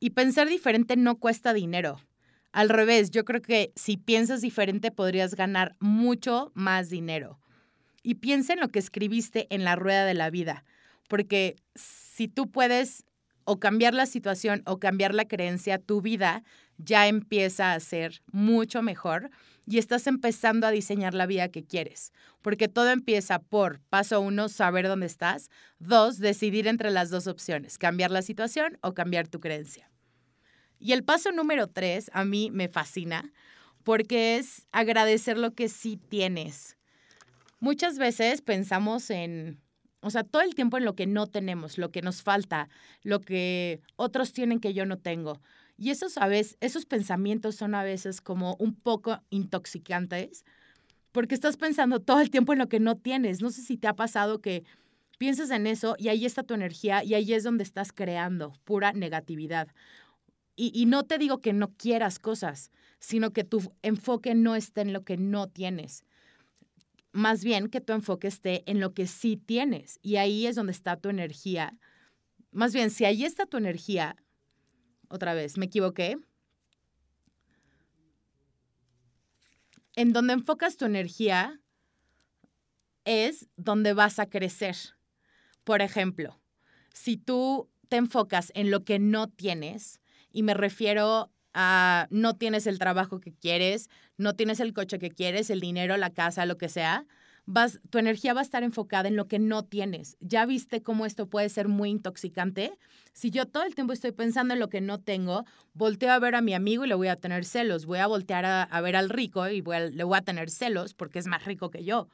Y 0.00 0.10
pensar 0.10 0.48
diferente 0.48 0.96
no 0.96 1.18
cuesta 1.18 1.52
dinero. 1.52 2.00
Al 2.52 2.68
revés, 2.68 3.10
yo 3.10 3.24
creo 3.24 3.40
que 3.40 3.72
si 3.76 3.96
piensas 3.96 4.42
diferente 4.42 4.90
podrías 4.90 5.34
ganar 5.34 5.74
mucho 5.80 6.52
más 6.54 6.90
dinero. 6.90 7.38
Y 8.02 8.16
piensa 8.16 8.52
en 8.52 8.60
lo 8.60 8.68
que 8.68 8.78
escribiste 8.78 9.46
en 9.50 9.64
la 9.64 9.76
rueda 9.76 10.04
de 10.04 10.14
la 10.14 10.28
vida, 10.28 10.64
porque 11.08 11.56
si 11.74 12.28
tú 12.28 12.50
puedes 12.50 13.04
o 13.44 13.58
cambiar 13.58 13.94
la 13.94 14.06
situación 14.06 14.62
o 14.66 14.78
cambiar 14.78 15.14
la 15.14 15.26
creencia, 15.26 15.78
tu 15.78 16.00
vida 16.00 16.42
ya 16.78 17.06
empieza 17.06 17.72
a 17.72 17.80
ser 17.80 18.22
mucho 18.32 18.82
mejor 18.82 19.30
y 19.66 19.78
estás 19.78 20.06
empezando 20.06 20.66
a 20.66 20.70
diseñar 20.70 21.14
la 21.14 21.26
vida 21.26 21.48
que 21.48 21.64
quieres. 21.64 22.12
Porque 22.40 22.68
todo 22.68 22.90
empieza 22.90 23.38
por, 23.38 23.80
paso 23.88 24.20
uno, 24.20 24.48
saber 24.48 24.88
dónde 24.88 25.06
estás. 25.06 25.48
Dos, 25.78 26.18
decidir 26.18 26.66
entre 26.66 26.90
las 26.90 27.10
dos 27.10 27.26
opciones, 27.26 27.78
cambiar 27.78 28.10
la 28.10 28.22
situación 28.22 28.78
o 28.82 28.94
cambiar 28.94 29.28
tu 29.28 29.40
creencia. 29.40 29.91
Y 30.82 30.92
el 30.92 31.04
paso 31.04 31.30
número 31.30 31.68
tres 31.68 32.10
a 32.12 32.24
mí 32.24 32.50
me 32.50 32.68
fascina 32.68 33.32
porque 33.84 34.36
es 34.36 34.66
agradecer 34.72 35.38
lo 35.38 35.54
que 35.54 35.68
sí 35.68 35.96
tienes. 35.96 36.76
Muchas 37.60 37.98
veces 37.98 38.42
pensamos 38.42 39.08
en, 39.10 39.60
o 40.00 40.10
sea, 40.10 40.24
todo 40.24 40.42
el 40.42 40.56
tiempo 40.56 40.78
en 40.78 40.84
lo 40.84 40.96
que 40.96 41.06
no 41.06 41.28
tenemos, 41.28 41.78
lo 41.78 41.92
que 41.92 42.02
nos 42.02 42.22
falta, 42.22 42.68
lo 43.02 43.20
que 43.20 43.80
otros 43.94 44.32
tienen 44.32 44.58
que 44.58 44.74
yo 44.74 44.84
no 44.84 44.98
tengo. 44.98 45.40
Y 45.78 45.90
esos, 45.90 46.18
a 46.18 46.26
veces, 46.26 46.56
esos 46.60 46.84
pensamientos 46.84 47.54
son 47.54 47.76
a 47.76 47.84
veces 47.84 48.20
como 48.20 48.56
un 48.58 48.74
poco 48.74 49.20
intoxicantes 49.30 50.44
porque 51.12 51.36
estás 51.36 51.56
pensando 51.56 52.00
todo 52.00 52.18
el 52.20 52.30
tiempo 52.30 52.54
en 52.54 52.58
lo 52.58 52.68
que 52.68 52.80
no 52.80 52.96
tienes. 52.96 53.40
No 53.40 53.50
sé 53.50 53.62
si 53.62 53.76
te 53.76 53.86
ha 53.86 53.94
pasado 53.94 54.40
que 54.40 54.64
piensas 55.18 55.52
en 55.52 55.68
eso 55.68 55.94
y 55.96 56.08
ahí 56.08 56.26
está 56.26 56.42
tu 56.42 56.54
energía 56.54 57.04
y 57.04 57.14
ahí 57.14 57.32
es 57.34 57.44
donde 57.44 57.62
estás 57.62 57.92
creando 57.92 58.52
pura 58.64 58.92
negatividad. 58.92 59.68
Y, 60.54 60.86
no 60.86 61.04
te 61.04 61.18
digo 61.18 61.40
que 61.40 61.52
no 61.52 61.74
quieras 61.76 62.18
cosas, 62.18 62.70
sino 62.98 63.32
que 63.32 63.42
tu 63.42 63.74
enfoque 63.82 64.34
no 64.34 64.54
esté 64.54 64.82
en 64.82 64.92
lo 64.92 65.02
que 65.02 65.16
no 65.16 65.48
tienes. 65.48 66.04
Más 67.10 67.42
bien 67.42 67.68
que 67.68 67.80
tu 67.80 67.92
enfoque 67.92 68.28
esté 68.28 68.62
en 68.70 68.78
lo 68.78 68.92
que 68.92 69.06
sí 69.06 69.36
tienes. 69.36 69.98
Y 70.02 70.16
ahí 70.16 70.46
es 70.46 70.54
donde 70.56 70.72
está 70.72 70.96
tu 70.96 71.08
energía. 71.08 71.78
Más 72.50 72.74
bien, 72.74 72.90
si 72.90 73.04
ahí 73.04 73.24
está 73.24 73.46
tu 73.46 73.56
energía, 73.56 74.16
otra 75.08 75.32
vez, 75.34 75.56
me 75.56 75.66
equivoqué. 75.66 76.18
En 79.96 80.12
donde 80.12 80.34
enfocas 80.34 80.76
tu 80.76 80.84
energía 80.84 81.60
es 83.04 83.48
donde 83.56 83.94
vas 83.94 84.18
a 84.18 84.28
crecer. 84.28 84.76
Por 85.64 85.82
ejemplo, 85.82 86.40
si 86.92 87.16
tú 87.16 87.70
te 87.88 87.96
enfocas 87.96 88.52
en 88.54 88.70
lo 88.70 88.84
que 88.84 88.98
no 88.98 89.28
tienes, 89.28 90.01
y 90.32 90.42
me 90.42 90.54
refiero 90.54 91.30
a 91.54 92.06
no 92.10 92.36
tienes 92.36 92.66
el 92.66 92.78
trabajo 92.78 93.20
que 93.20 93.32
quieres, 93.32 93.88
no 94.16 94.34
tienes 94.34 94.60
el 94.60 94.72
coche 94.72 94.98
que 94.98 95.10
quieres, 95.10 95.50
el 95.50 95.60
dinero, 95.60 95.96
la 95.96 96.10
casa, 96.10 96.46
lo 96.46 96.56
que 96.56 96.68
sea, 96.68 97.06
vas, 97.46 97.80
tu 97.90 97.98
energía 97.98 98.34
va 98.34 98.40
a 98.40 98.44
estar 98.44 98.62
enfocada 98.62 99.08
en 99.08 99.16
lo 99.16 99.26
que 99.28 99.38
no 99.38 99.64
tienes. 99.64 100.16
¿Ya 100.20 100.46
viste 100.46 100.82
cómo 100.82 101.06
esto 101.06 101.28
puede 101.28 101.48
ser 101.48 101.68
muy 101.68 101.90
intoxicante? 101.90 102.78
Si 103.12 103.30
yo 103.30 103.46
todo 103.46 103.64
el 103.64 103.74
tiempo 103.74 103.92
estoy 103.92 104.12
pensando 104.12 104.54
en 104.54 104.60
lo 104.60 104.68
que 104.68 104.80
no 104.80 105.00
tengo, 105.00 105.44
volteo 105.74 106.12
a 106.12 106.18
ver 106.18 106.34
a 106.34 106.40
mi 106.40 106.54
amigo 106.54 106.84
y 106.84 106.88
le 106.88 106.94
voy 106.94 107.08
a 107.08 107.16
tener 107.16 107.44
celos. 107.44 107.86
Voy 107.86 107.98
a 107.98 108.06
voltear 108.06 108.44
a, 108.44 108.80
ver 108.80 108.96
al 108.96 109.10
rico 109.10 109.48
y 109.48 109.62
le 109.62 110.04
voy 110.04 110.16
a 110.16 110.22
tener 110.22 110.50
celos 110.50 110.94
porque 110.94 111.18
es 111.18 111.26
más 111.26 111.44
rico 111.44 111.70
que 111.70 111.84
yo. 111.84 112.08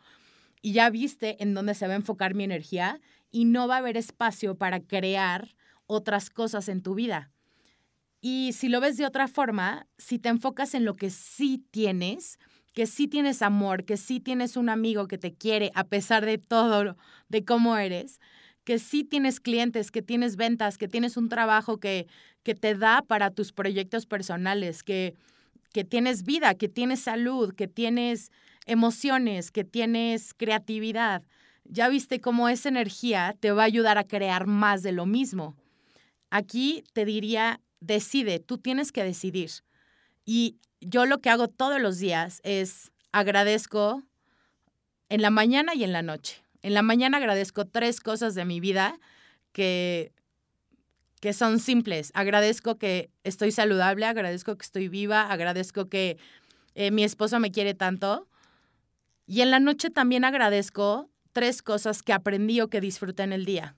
Y 0.61 0.73
ya 0.73 0.91
viste 0.91 1.43
en 1.43 1.55
dónde 1.55 1.75
se 1.75 1.87
va 1.87 1.93
a 1.93 1.97
enfocar 1.97 2.35
mi 2.35 2.45
energía 2.45 3.01
y 3.31 3.45
no 3.45 3.69
va 3.69 3.77
a 3.77 3.79
haber 3.79 3.97
espacio 3.97 4.57
para 4.57 4.81
crear 4.81 5.55
otras 5.87 6.31
cosas 6.31 6.69
en 6.69 6.83
tu 6.83 6.95
vida. 6.95 7.31
Y 8.21 8.53
si 8.53 8.69
lo 8.69 8.81
ves 8.81 8.97
de 8.97 9.07
otra 9.07 9.29
forma, 9.29 9.87
si 9.97 10.19
te 10.19 10.29
enfocas 10.29 10.75
en 10.75 10.85
lo 10.85 10.95
que 10.95 11.11
sí 11.11 11.65
tienes, 11.71 12.39
que 12.73 12.87
sí 12.87 13.09
tienes 13.09 13.43
amor, 13.43 13.85
que 13.85 13.97
sí 13.97 14.21
tienes 14.21 14.57
un 14.57 14.69
amigo 14.69 15.07
que 15.07 15.19
te 15.19 15.33
quiere 15.33 15.71
a 15.75 15.85
pesar 15.85 16.25
de 16.25 16.39
todo, 16.39 16.97
de 17.29 17.45
cómo 17.45 17.77
eres, 17.77 18.21
que 18.65 18.79
sí 18.79 19.05
tienes 19.05 19.41
clientes, 19.41 19.91
que 19.91 20.03
tienes 20.03 20.37
ventas, 20.37 20.79
que 20.79 20.89
tienes 20.89 21.17
un 21.17 21.29
trabajo 21.29 21.79
que, 21.79 22.07
que 22.43 22.55
te 22.55 22.75
da 22.75 23.03
para 23.03 23.31
tus 23.31 23.53
proyectos 23.53 24.07
personales, 24.07 24.83
que, 24.83 25.15
que 25.73 25.85
tienes 25.85 26.25
vida, 26.25 26.55
que 26.55 26.69
tienes 26.69 27.01
salud, 27.01 27.55
que 27.55 27.69
tienes 27.69 28.31
emociones, 28.67 29.51
que 29.51 29.65
tienes 29.65 30.35
creatividad. 30.35 31.23
Ya 31.65 31.89
viste 31.89 32.21
cómo 32.21 32.49
esa 32.49 32.69
energía 32.69 33.37
te 33.41 33.53
va 33.53 33.63
a 33.63 33.67
ayudar 33.67 33.97
a 33.99 34.05
crear 34.05 34.47
más 34.47 34.83
de 34.83 34.93
lo 34.93 35.07
mismo. 35.07 35.57
Aquí 36.31 36.85
te 36.93 37.05
diría, 37.05 37.61
decide, 37.81 38.39
tú 38.41 38.59
tienes 38.59 38.93
que 38.93 39.05
decidir. 39.05 39.51
Y 40.25 40.57
yo 40.81 41.07
lo 41.07 41.21
que 41.21 41.31
hago 41.31 41.49
todos 41.49 41.81
los 41.81 41.99
días 41.99 42.41
es 42.45 42.91
agradezco 43.13 44.03
en 45.09 45.23
la 45.23 45.31
mañana 45.31 45.75
y 45.75 45.85
en 45.85 45.93
la 45.93 46.03
noche. 46.03 46.43
En 46.63 46.75
la 46.75 46.83
mañana 46.83 47.19
agradezco 47.19 47.65
tres 47.65 48.01
cosas 48.01 48.35
de 48.35 48.45
mi 48.45 48.61
vida 48.61 48.99
que, 49.53 50.13
que 51.21 51.33
son 51.33 51.61
simples. 51.61 52.11
Agradezco 52.15 52.79
que 52.79 53.11
estoy 53.25 53.53
saludable, 53.53 54.07
agradezco 54.07 54.57
que 54.57 54.65
estoy 54.65 54.89
viva, 54.89 55.31
agradezco 55.33 55.89
que 55.89 56.19
eh, 56.75 56.91
mi 56.91 57.05
esposo 57.05 57.41
me 57.41 57.51
quiere 57.51 57.75
tanto. 57.75 58.29
Y 59.27 59.41
en 59.41 59.51
la 59.51 59.61
noche 59.61 59.91
también 59.91 60.25
agradezco 60.25 61.11
tres 61.33 61.63
cosas 61.63 62.03
que 62.03 62.13
aprendí 62.13 62.61
o 62.61 62.69
que 62.69 62.81
disfruté 62.81 63.23
en 63.23 63.33
el 63.33 63.45
día 63.45 63.78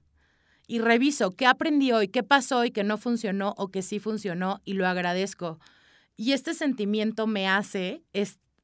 y 0.70 0.78
reviso 0.78 1.32
qué 1.32 1.48
aprendí 1.48 1.90
hoy, 1.90 2.06
qué 2.06 2.22
pasó 2.22 2.64
y 2.64 2.70
que 2.70 2.84
no 2.84 2.96
funcionó 2.96 3.54
o 3.56 3.72
que 3.72 3.82
sí 3.82 3.98
funcionó 3.98 4.60
y 4.64 4.74
lo 4.74 4.86
agradezco. 4.86 5.58
Y 6.16 6.30
este 6.30 6.54
sentimiento 6.54 7.26
me 7.26 7.48
hace 7.48 8.04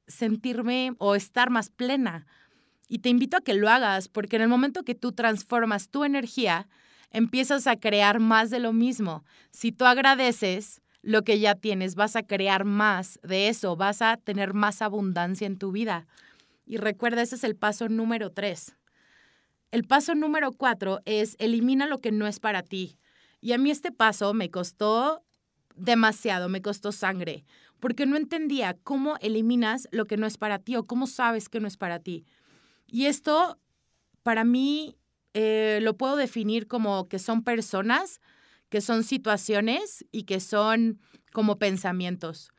sentirme 0.07 0.93
o 0.99 1.17
estar 1.17 1.51
más 1.51 1.69
plena. 1.69 2.25
Y 2.87 3.01
te 3.01 3.09
invito 3.09 3.37
a 3.37 3.41
que 3.41 3.55
lo 3.55 3.69
hagas 3.69 4.07
porque 4.07 4.37
en 4.37 4.43
el 4.43 4.49
momento 4.49 4.85
que 4.85 4.95
tú 4.95 5.11
transformas 5.11 5.89
tu 5.89 6.05
energía, 6.05 6.69
empiezas 7.11 7.67
a 7.67 7.75
crear 7.75 8.21
más 8.21 8.51
de 8.51 8.61
lo 8.61 8.73
mismo. 8.73 9.25
Si 9.51 9.73
tú 9.73 9.85
agradeces 9.85 10.83
lo 11.03 11.23
que 11.23 11.41
ya 11.41 11.57
tienes, 11.57 11.97
vas 11.97 12.15
a 12.15 12.23
crear 12.23 12.65
más 12.65 13.19
de 13.25 13.49
eso, 13.49 13.75
vas 13.75 14.01
a 14.01 14.17
tener 14.17 14.55
más 14.55 14.81
abundancia 14.81 15.49
en 15.49 15.59
tu 15.59 15.73
vida. 15.73 16.07
Y 16.67 16.77
recuerda, 16.77 17.23
ese 17.23 17.35
es 17.35 17.43
el 17.43 17.57
paso 17.57 17.89
número 17.89 18.31
tres. 18.31 18.77
El 19.77 19.85
paso 19.85 20.15
número 20.15 20.53
cuatro 20.53 21.03
es 21.05 21.37
elimina 21.39 21.87
lo 21.87 21.99
que 21.99 22.11
no 22.11 22.27
es 22.27 22.41
para 22.41 22.63
ti. 22.63 22.99
Y 23.43 23.53
a 23.53 23.59
mí 23.59 23.71
este 23.71 23.93
paso 23.93 24.33
me 24.33 24.51
costó 24.51 25.23
demasiado, 25.75 26.49
me 26.49 26.63
costó 26.63 26.93
sangre, 26.93 27.45
porque 27.79 28.07
no 28.07 28.17
entendía 28.17 28.79
cómo 28.85 29.19
eliminas 29.21 29.87
lo 29.93 30.07
que 30.07 30.17
no 30.17 30.27
es 30.27 30.39
para 30.39 30.61
ti 30.61 30.77
o 30.77 30.87
cómo 30.87 31.07
sabes 31.07 31.51
que 31.51 31.61
no 31.61 31.69
es 31.69 31.77
para 31.77 31.99
ti. 31.99 32.25
Y 32.87 33.05
esto, 33.05 33.59
para 34.23 34.45
mí, 34.45 34.97
eh, 35.35 35.81
lo 35.83 35.95
puedo 35.95 36.17
definir 36.17 36.69
como 36.69 37.07
que 37.07 37.19
son 37.19 37.45
personas, 37.45 38.23
que 38.71 38.81
son 38.81 39.05
situaciones 39.05 40.07
y 40.11 40.23
que 40.23 40.41
son 40.41 41.01
como 41.35 41.59
pensamientos. 41.59 42.51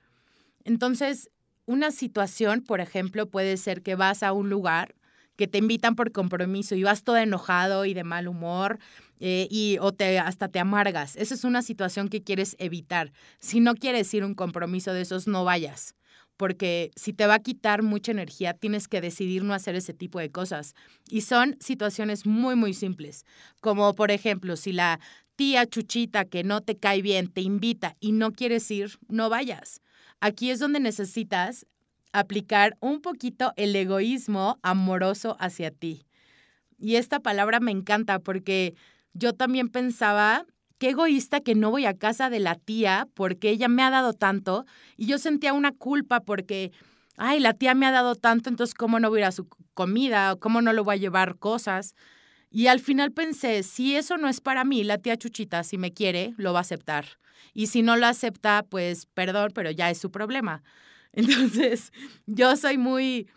Entonces, 0.65 1.31
una 1.65 1.89
situación, 1.89 2.61
por 2.61 2.79
ejemplo, 2.79 3.27
puede 3.27 3.57
ser 3.57 3.81
que 3.81 3.95
vas 3.95 4.21
a 4.21 4.33
un 4.33 4.51
lugar 4.51 4.93
que 5.37 5.47
te 5.47 5.59
invitan 5.59 5.95
por 5.95 6.11
compromiso 6.11 6.75
y 6.75 6.83
vas 6.83 7.03
todo 7.03 7.17
enojado 7.17 7.85
y 7.85 7.93
de 7.93 8.03
mal 8.03 8.27
humor 8.27 8.79
eh, 9.19 9.47
y 9.49 9.77
o 9.79 9.93
te 9.93 10.19
hasta 10.19 10.49
te 10.49 10.59
amargas. 10.59 11.15
Esa 11.15 11.35
es 11.35 11.43
una 11.43 11.61
situación 11.61 12.09
que 12.09 12.23
quieres 12.23 12.55
evitar. 12.59 13.13
Si 13.39 13.59
no 13.59 13.75
quieres 13.75 14.13
ir 14.13 14.23
a 14.23 14.25
un 14.25 14.35
compromiso 14.35 14.91
de 14.93 15.01
esos, 15.01 15.27
no 15.27 15.45
vayas. 15.45 15.95
Porque 16.35 16.91
si 16.95 17.13
te 17.13 17.25
va 17.25 17.35
a 17.35 17.39
quitar 17.39 17.81
mucha 17.81 18.11
energía, 18.11 18.53
tienes 18.53 18.87
que 18.87 19.01
decidir 19.01 19.43
no 19.43 19.53
hacer 19.53 19.75
ese 19.75 19.93
tipo 19.93 20.19
de 20.19 20.29
cosas. 20.29 20.75
Y 21.09 21.21
son 21.21 21.55
situaciones 21.59 22.25
muy, 22.25 22.55
muy 22.55 22.73
simples. 22.73 23.25
Como 23.61 23.93
por 23.95 24.11
ejemplo, 24.11 24.55
si 24.55 24.71
la 24.71 24.99
tía 25.35 25.65
Chuchita 25.65 26.25
que 26.25 26.43
no 26.43 26.61
te 26.61 26.77
cae 26.77 27.01
bien 27.01 27.27
te 27.27 27.41
invita 27.41 27.95
y 27.99 28.11
no 28.11 28.31
quieres 28.33 28.69
ir, 28.69 28.99
no 29.07 29.29
vayas. 29.29 29.81
Aquí 30.19 30.49
es 30.49 30.59
donde 30.59 30.79
necesitas 30.79 31.65
aplicar 32.11 32.77
un 32.79 33.01
poquito 33.01 33.53
el 33.55 33.75
egoísmo 33.75 34.59
amoroso 34.61 35.37
hacia 35.39 35.71
ti. 35.71 36.05
Y 36.77 36.95
esta 36.95 37.19
palabra 37.19 37.59
me 37.59 37.71
encanta 37.71 38.19
porque 38.19 38.75
yo 39.13 39.33
también 39.33 39.69
pensaba, 39.69 40.45
qué 40.77 40.89
egoísta 40.89 41.41
que 41.41 41.55
no 41.55 41.71
voy 41.71 41.85
a 41.85 41.97
casa 41.97 42.29
de 42.29 42.39
la 42.39 42.55
tía 42.55 43.07
porque 43.13 43.49
ella 43.49 43.67
me 43.67 43.83
ha 43.83 43.89
dado 43.89 44.13
tanto 44.13 44.65
y 44.95 45.07
yo 45.07 45.17
sentía 45.17 45.53
una 45.53 45.71
culpa 45.71 46.19
porque 46.19 46.71
ay, 47.17 47.39
la 47.39 47.53
tía 47.53 47.73
me 47.73 47.87
ha 47.87 47.91
dado 47.91 48.15
tanto, 48.15 48.49
entonces 48.49 48.75
¿cómo 48.75 48.99
no 48.99 49.09
voy 49.09 49.19
a 49.19 49.21
ir 49.21 49.25
a 49.25 49.31
su 49.31 49.47
comida? 49.73 50.33
¿O 50.33 50.39
¿Cómo 50.39 50.61
no 50.61 50.71
le 50.71 50.81
voy 50.81 50.95
a 50.95 50.99
llevar 50.99 51.37
cosas? 51.37 51.95
Y 52.49 52.67
al 52.67 52.79
final 52.79 53.11
pensé, 53.11 53.63
si 53.63 53.95
eso 53.95 54.17
no 54.17 54.29
es 54.29 54.39
para 54.39 54.63
mí, 54.63 54.83
la 54.83 54.99
tía 54.99 55.17
Chuchita, 55.17 55.63
si 55.63 55.77
me 55.77 55.91
quiere, 55.91 56.33
lo 56.37 56.53
va 56.53 56.59
a 56.59 56.61
aceptar. 56.61 57.05
Y 57.53 57.67
si 57.67 57.81
no 57.81 57.97
lo 57.97 58.05
acepta, 58.05 58.63
pues 58.69 59.07
perdón, 59.07 59.51
pero 59.53 59.71
ya 59.71 59.89
es 59.89 59.97
su 59.97 60.11
problema. 60.11 60.63
Entonces, 61.17 61.91
yo 62.27 62.55
soy 62.55 62.77
muy, 62.77 63.27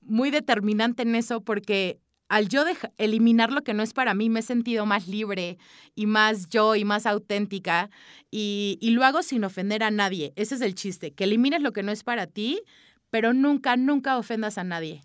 muy 0.00 0.30
determinante 0.30 1.02
en 1.02 1.16
eso 1.16 1.42
porque 1.42 1.98
al 2.28 2.48
yo 2.48 2.64
eliminar 2.96 3.50
lo 3.52 3.62
que 3.62 3.74
no 3.74 3.82
es 3.82 3.92
para 3.92 4.14
mí, 4.14 4.30
me 4.30 4.40
he 4.40 4.42
sentido 4.42 4.86
más 4.86 5.08
libre 5.08 5.58
y 5.96 6.06
más 6.06 6.48
yo 6.48 6.76
y 6.76 6.84
más 6.84 7.06
auténtica. 7.06 7.90
Y, 8.30 8.78
y, 8.80 8.90
lo 8.90 9.04
hago 9.04 9.22
sin 9.22 9.44
ofender 9.44 9.82
a 9.82 9.90
nadie. 9.90 10.32
Ese 10.36 10.54
es 10.54 10.60
el 10.60 10.74
chiste, 10.74 11.12
que 11.12 11.24
elimines 11.24 11.60
lo 11.60 11.72
que 11.72 11.82
no 11.82 11.90
es 11.90 12.04
para 12.04 12.28
ti, 12.28 12.62
pero 13.10 13.32
nunca, 13.32 13.76
nunca 13.76 14.16
ofendas 14.16 14.56
a 14.56 14.64
nadie. 14.64 15.00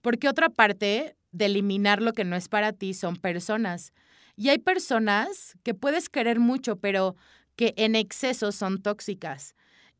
Porque 0.00 0.28
otra 0.28 0.48
parte 0.48 1.16
de 1.30 1.46
eliminar 1.46 2.02
lo 2.02 2.14
que 2.14 2.24
no 2.24 2.34
es 2.34 2.48
para 2.48 2.72
ti 2.72 2.94
son 2.94 3.16
personas. 3.16 3.92
Y 4.34 4.48
hay 4.48 4.58
personas 4.58 5.56
que 5.62 5.74
puedes 5.74 6.08
querer 6.08 6.40
mucho, 6.40 6.76
pero 6.76 7.14
que 7.54 7.74
en 7.76 7.94
exceso 7.94 8.50
son 8.50 8.82
tóxicas. 8.82 9.54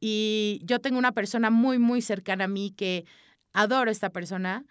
Y 0.06 0.60
yo 0.64 0.80
tengo 0.80 0.98
una 0.98 1.12
persona 1.12 1.48
muy, 1.48 1.78
muy 1.78 2.02
cercana 2.02 2.44
a 2.44 2.48
mí 2.48 2.74
que 2.76 3.06
adoro 3.54 3.88
a 3.88 3.90
esta 3.90 4.10
persona, 4.10 4.66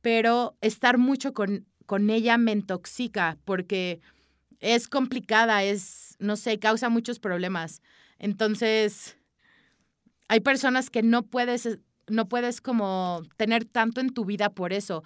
pero 0.00 0.56
estar 0.62 0.96
mucho 0.96 1.34
con, 1.34 1.66
con 1.84 2.08
ella 2.08 2.38
me 2.38 2.52
intoxica 2.52 3.36
porque 3.44 4.00
es 4.60 4.88
complicada, 4.88 5.62
es, 5.64 6.16
no 6.18 6.36
sé, 6.36 6.58
causa 6.58 6.88
muchos 6.88 7.18
problemas. 7.18 7.82
Entonces, 8.18 9.18
hay 10.28 10.40
personas 10.40 10.88
que 10.88 11.02
no 11.02 11.24
puedes 11.24 11.80
no 12.08 12.28
puedes 12.28 12.60
como 12.60 13.22
tener 13.36 13.64
tanto 13.64 14.00
en 14.00 14.10
tu 14.10 14.24
vida 14.24 14.50
por 14.50 14.72
eso. 14.72 15.02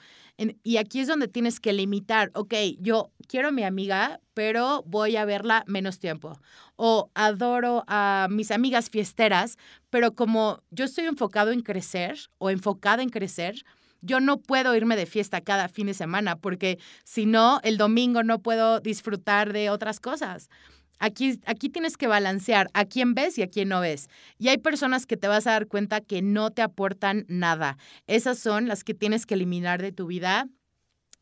y 0.63 0.77
aquí 0.77 1.01
es 1.01 1.09
donde 1.09 1.27
tienes 1.29 1.59
que 1.59 1.73
limitar, 1.73 2.31
ok, 2.35 2.55
yo 2.79 3.11
quiero 3.27 3.49
a 3.49 3.53
mi 3.53 3.65
amiga, 3.65 4.21
pero 4.35 4.85
voy 4.87 5.17
a 5.17 5.25
verla 5.25 5.65
menos 5.67 5.99
tiempo. 5.99 6.39
O 6.77 7.11
adoro 7.15 7.85
a 7.89 8.29
mis 8.31 8.51
amigas 8.51 8.91
fiesteras, 8.91 9.59
pero 9.91 10.15
como 10.15 10.63
yo 10.71 10.85
estoy 10.85 11.07
enfocado 11.07 11.51
en 11.51 11.63
crecer 11.63 12.31
o 12.39 12.51
enfocada 12.51 13.03
en 13.03 13.11
crecer, 13.11 13.65
yo 14.01 14.21
no 14.21 14.41
puedo 14.41 14.75
irme 14.77 14.97
de 14.97 15.07
fiesta 15.07 15.41
cada 15.41 15.69
fin 15.69 15.89
de 15.89 15.95
semana 15.95 16.37
porque 16.37 16.79
si 17.05 17.27
no, 17.27 17.61
el 17.65 17.79
domingo 17.79 18.23
no 18.23 18.41
puedo 18.41 18.81
disfrutar 18.81 19.53
de 19.53 19.71
otras 19.71 20.01
cosas. 20.01 20.49
Aquí, 20.99 21.41
aquí 21.47 21.69
tienes 21.69 21.97
que 21.97 22.07
balancear 22.07 22.69
a 22.75 22.85
quién 22.85 23.15
ves 23.15 23.39
y 23.39 23.43
a 23.43 23.49
quién 23.49 23.69
no 23.69 23.81
ves. 23.81 24.09
Y 24.39 24.49
hay 24.49 24.59
personas 24.59 25.07
que 25.07 25.17
te 25.17 25.29
vas 25.29 25.47
a 25.47 25.53
dar 25.53 25.67
cuenta 25.67 26.01
que 26.01 26.23
no 26.23 26.51
te 26.51 26.63
aportan 26.63 27.25
nada. 27.29 27.79
Esas 28.07 28.39
son 28.39 28.69
las 28.69 28.85
que 28.85 28.95
tienes 28.95 29.27
que 29.27 29.35
eliminar 29.35 29.81
de 29.81 29.93
tu 29.93 30.07
vida 30.07 30.49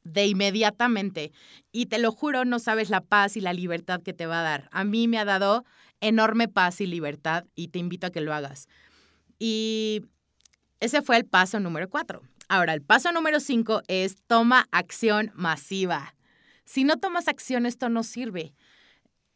de 0.05 0.27
inmediatamente. 0.27 1.33
Y 1.73 1.87
te 1.87 1.99
lo 1.99 2.13
juro, 2.13 2.45
no 2.45 2.59
sabes 2.59 2.91
la 2.91 3.01
paz 3.01 3.37
y 3.37 3.41
la 3.41 3.53
libertad 3.53 4.03
que 4.03 4.13
te 4.13 4.27
va 4.27 4.41
a 4.41 4.45
dar. 4.45 4.69
A 4.73 4.85
mí 4.85 5.09
me 5.09 5.19
ha 5.19 5.25
dado 5.25 5.65
enorme 6.01 6.49
paz 6.49 6.81
y 6.81 6.87
libertad 6.87 7.45
y 7.55 7.69
te 7.69 7.79
invito 7.79 8.07
a 8.07 8.11
que 8.11 8.21
lo 8.21 8.33
hagas. 8.33 8.69
Y 9.39 10.03
ese 10.81 11.03
fue 11.03 11.17
el 11.17 11.27
paso 11.27 11.61
número 11.61 11.89
cuatro. 11.89 12.23
Ahora, 12.49 12.75
el 12.75 12.83
paso 12.83 13.11
número 13.13 13.41
cinco 13.41 13.83
es 13.89 14.17
toma 14.27 14.69
acción 14.71 15.33
masiva. 15.35 16.15
Si 16.65 16.85
no 16.85 16.97
tomas 16.97 17.29
acción, 17.29 17.67
esto 17.67 17.89
no 17.89 18.03
sirve. 18.03 18.55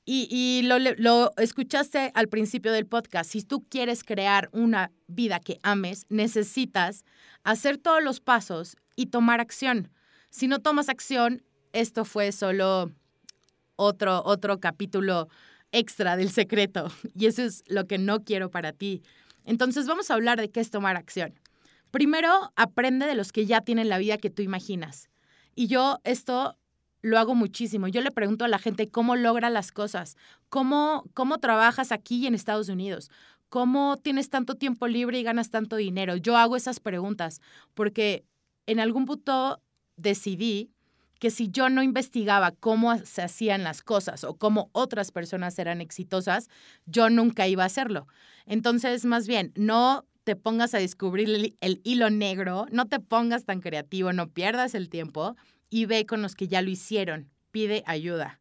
Y, 0.04 0.62
lo, 0.64 0.78
lo, 0.78 1.30
escuchaste 1.36 2.10
al 2.14 2.28
principio 2.28 2.72
del 2.72 2.86
podcast. 2.86 3.30
Si 3.30 3.42
tú 3.42 3.64
quieres 3.68 4.02
crear 4.02 4.48
una 4.52 4.90
vida 5.06 5.38
que 5.38 5.60
ames, 5.62 6.06
necesitas 6.08 7.04
hacer 7.44 7.78
todos 7.78 8.02
los 8.02 8.18
pasos 8.20 8.76
y 8.96 9.06
tomar 9.06 9.40
acción. 9.40 9.92
Si 10.30 10.48
no 10.48 10.58
tomas 10.58 10.88
acción, 10.88 11.44
esto 11.72 12.04
fue 12.04 12.32
solo 12.32 12.90
otro, 13.76 14.22
otro 14.24 14.58
capítulo 14.58 15.28
extra 15.72 16.16
del 16.16 16.30
secreto. 16.30 16.90
Y 17.14 17.26
eso 17.26 17.42
es 17.42 17.62
lo 17.66 17.86
que 17.86 17.98
no 17.98 18.24
quiero 18.24 18.50
para 18.50 18.72
ti. 18.72 19.02
Entonces 19.44 19.86
vamos 19.86 20.10
a 20.10 20.14
hablar 20.14 20.40
de 20.40 20.50
qué 20.50 20.60
es 20.60 20.70
tomar 20.70 20.96
acción. 20.96 21.38
Primero, 21.90 22.52
aprende 22.56 23.06
de 23.06 23.14
los 23.14 23.32
que 23.32 23.46
ya 23.46 23.60
tienen 23.62 23.88
la 23.88 23.98
vida 23.98 24.18
que 24.18 24.30
tú 24.30 24.42
imaginas. 24.42 25.08
Y 25.54 25.66
yo 25.66 25.98
esto 26.04 26.56
lo 27.02 27.18
hago 27.18 27.34
muchísimo. 27.34 27.88
Yo 27.88 28.00
le 28.00 28.10
pregunto 28.10 28.44
a 28.44 28.48
la 28.48 28.58
gente 28.58 28.88
cómo 28.88 29.16
logra 29.16 29.50
las 29.50 29.72
cosas, 29.72 30.16
cómo, 30.48 31.04
cómo 31.14 31.38
trabajas 31.38 31.92
aquí 31.92 32.18
y 32.18 32.26
en 32.26 32.34
Estados 32.34 32.68
Unidos, 32.68 33.10
cómo 33.48 33.96
tienes 33.96 34.30
tanto 34.30 34.54
tiempo 34.54 34.86
libre 34.86 35.18
y 35.18 35.22
ganas 35.22 35.50
tanto 35.50 35.76
dinero. 35.76 36.16
Yo 36.16 36.36
hago 36.36 36.56
esas 36.56 36.80
preguntas 36.80 37.40
porque 37.74 38.24
en 38.66 38.80
algún 38.80 39.06
punto 39.06 39.60
decidí 39.96 40.70
que 41.18 41.30
si 41.30 41.50
yo 41.50 41.68
no 41.68 41.82
investigaba 41.82 42.52
cómo 42.52 42.96
se 42.98 43.22
hacían 43.22 43.62
las 43.62 43.82
cosas 43.82 44.24
o 44.24 44.34
cómo 44.34 44.70
otras 44.72 45.12
personas 45.12 45.58
eran 45.58 45.82
exitosas, 45.82 46.48
yo 46.86 47.10
nunca 47.10 47.46
iba 47.46 47.62
a 47.62 47.66
hacerlo. 47.66 48.06
Entonces, 48.46 49.04
más 49.04 49.26
bien, 49.26 49.52
no 49.54 50.06
te 50.24 50.34
pongas 50.34 50.72
a 50.72 50.78
descubrir 50.78 51.28
el, 51.28 51.56
el 51.60 51.80
hilo 51.84 52.08
negro, 52.08 52.66
no 52.72 52.86
te 52.86 53.00
pongas 53.00 53.44
tan 53.44 53.60
creativo, 53.60 54.14
no 54.14 54.30
pierdas 54.30 54.74
el 54.74 54.88
tiempo 54.88 55.36
y 55.70 55.86
ve 55.86 56.04
con 56.04 56.20
los 56.20 56.34
que 56.34 56.48
ya 56.48 56.60
lo 56.60 56.68
hicieron. 56.68 57.30
Pide 57.52 57.82
ayuda. 57.86 58.40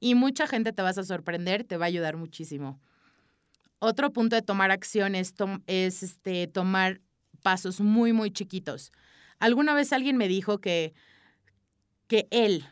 Y 0.00 0.14
mucha 0.14 0.46
gente 0.46 0.72
te 0.72 0.82
vas 0.82 0.98
a 0.98 1.04
sorprender, 1.04 1.62
te 1.62 1.76
va 1.76 1.84
a 1.84 1.88
ayudar 1.88 2.16
muchísimo. 2.16 2.80
Otro 3.78 4.12
punto 4.12 4.34
de 4.34 4.42
tomar 4.42 4.70
acción 4.70 5.14
es, 5.14 5.34
es 5.66 6.02
este, 6.02 6.48
tomar 6.48 7.00
pasos 7.42 7.80
muy, 7.80 8.12
muy 8.12 8.30
chiquitos. 8.30 8.90
Alguna 9.38 9.74
vez 9.74 9.92
alguien 9.92 10.16
me 10.16 10.28
dijo 10.28 10.58
que, 10.58 10.94
que 12.06 12.26
él, 12.30 12.64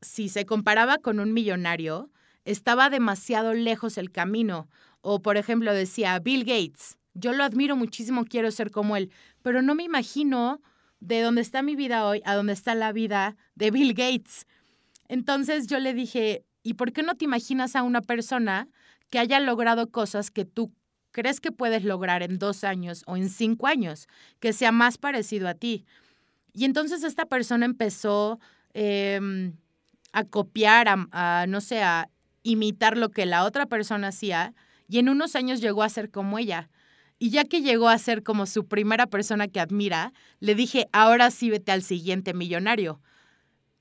si 0.00 0.28
se 0.28 0.46
comparaba 0.46 0.98
con 0.98 1.20
un 1.20 1.32
millonario, 1.32 2.10
estaba 2.44 2.90
demasiado 2.90 3.54
lejos 3.54 3.98
el 3.98 4.10
camino. 4.10 4.68
O, 5.00 5.20
por 5.20 5.36
ejemplo, 5.36 5.74
decía, 5.74 6.18
Bill 6.18 6.44
Gates, 6.44 6.98
yo 7.14 7.32
lo 7.32 7.44
admiro 7.44 7.76
muchísimo, 7.76 8.24
quiero 8.24 8.50
ser 8.50 8.70
como 8.70 8.96
él, 8.96 9.10
pero 9.42 9.62
no 9.62 9.74
me 9.74 9.82
imagino 9.82 10.60
de 11.02 11.20
dónde 11.20 11.40
está 11.40 11.62
mi 11.62 11.74
vida 11.74 12.06
hoy 12.06 12.22
a 12.24 12.34
dónde 12.36 12.52
está 12.52 12.76
la 12.76 12.92
vida 12.92 13.36
de 13.56 13.72
Bill 13.72 13.92
Gates. 13.92 14.46
Entonces 15.08 15.66
yo 15.66 15.80
le 15.80 15.94
dije, 15.94 16.44
¿y 16.62 16.74
por 16.74 16.92
qué 16.92 17.02
no 17.02 17.16
te 17.16 17.24
imaginas 17.24 17.74
a 17.74 17.82
una 17.82 18.02
persona 18.02 18.68
que 19.10 19.18
haya 19.18 19.40
logrado 19.40 19.90
cosas 19.90 20.30
que 20.30 20.44
tú 20.44 20.72
crees 21.10 21.40
que 21.40 21.50
puedes 21.50 21.84
lograr 21.84 22.22
en 22.22 22.38
dos 22.38 22.62
años 22.62 23.02
o 23.06 23.16
en 23.16 23.28
cinco 23.28 23.66
años, 23.66 24.06
que 24.38 24.52
sea 24.52 24.70
más 24.70 24.96
parecido 24.96 25.48
a 25.48 25.54
ti? 25.54 25.84
Y 26.52 26.66
entonces 26.66 27.02
esta 27.02 27.26
persona 27.26 27.66
empezó 27.66 28.38
em, 28.72 29.56
a 30.12 30.24
copiar, 30.24 30.86
a, 30.88 31.46
no 31.48 31.60
sé, 31.60 31.82
a 31.82 32.10
imitar 32.44 32.96
lo 32.96 33.10
que 33.10 33.26
la 33.26 33.44
otra 33.44 33.66
persona 33.66 34.08
hacía 34.08 34.54
y 34.88 34.98
en 34.98 35.08
unos 35.08 35.34
años 35.34 35.60
llegó 35.60 35.82
a 35.82 35.88
ser 35.88 36.10
como 36.10 36.38
ella. 36.38 36.70
Y 37.18 37.30
ya 37.30 37.44
que 37.44 37.62
llegó 37.62 37.88
a 37.88 37.98
ser 37.98 38.22
como 38.22 38.46
su 38.46 38.66
primera 38.66 39.06
persona 39.06 39.48
que 39.48 39.60
admira, 39.60 40.12
le 40.40 40.54
dije, 40.54 40.88
ahora 40.92 41.30
sí 41.30 41.50
vete 41.50 41.72
al 41.72 41.82
siguiente 41.82 42.34
millonario. 42.34 43.00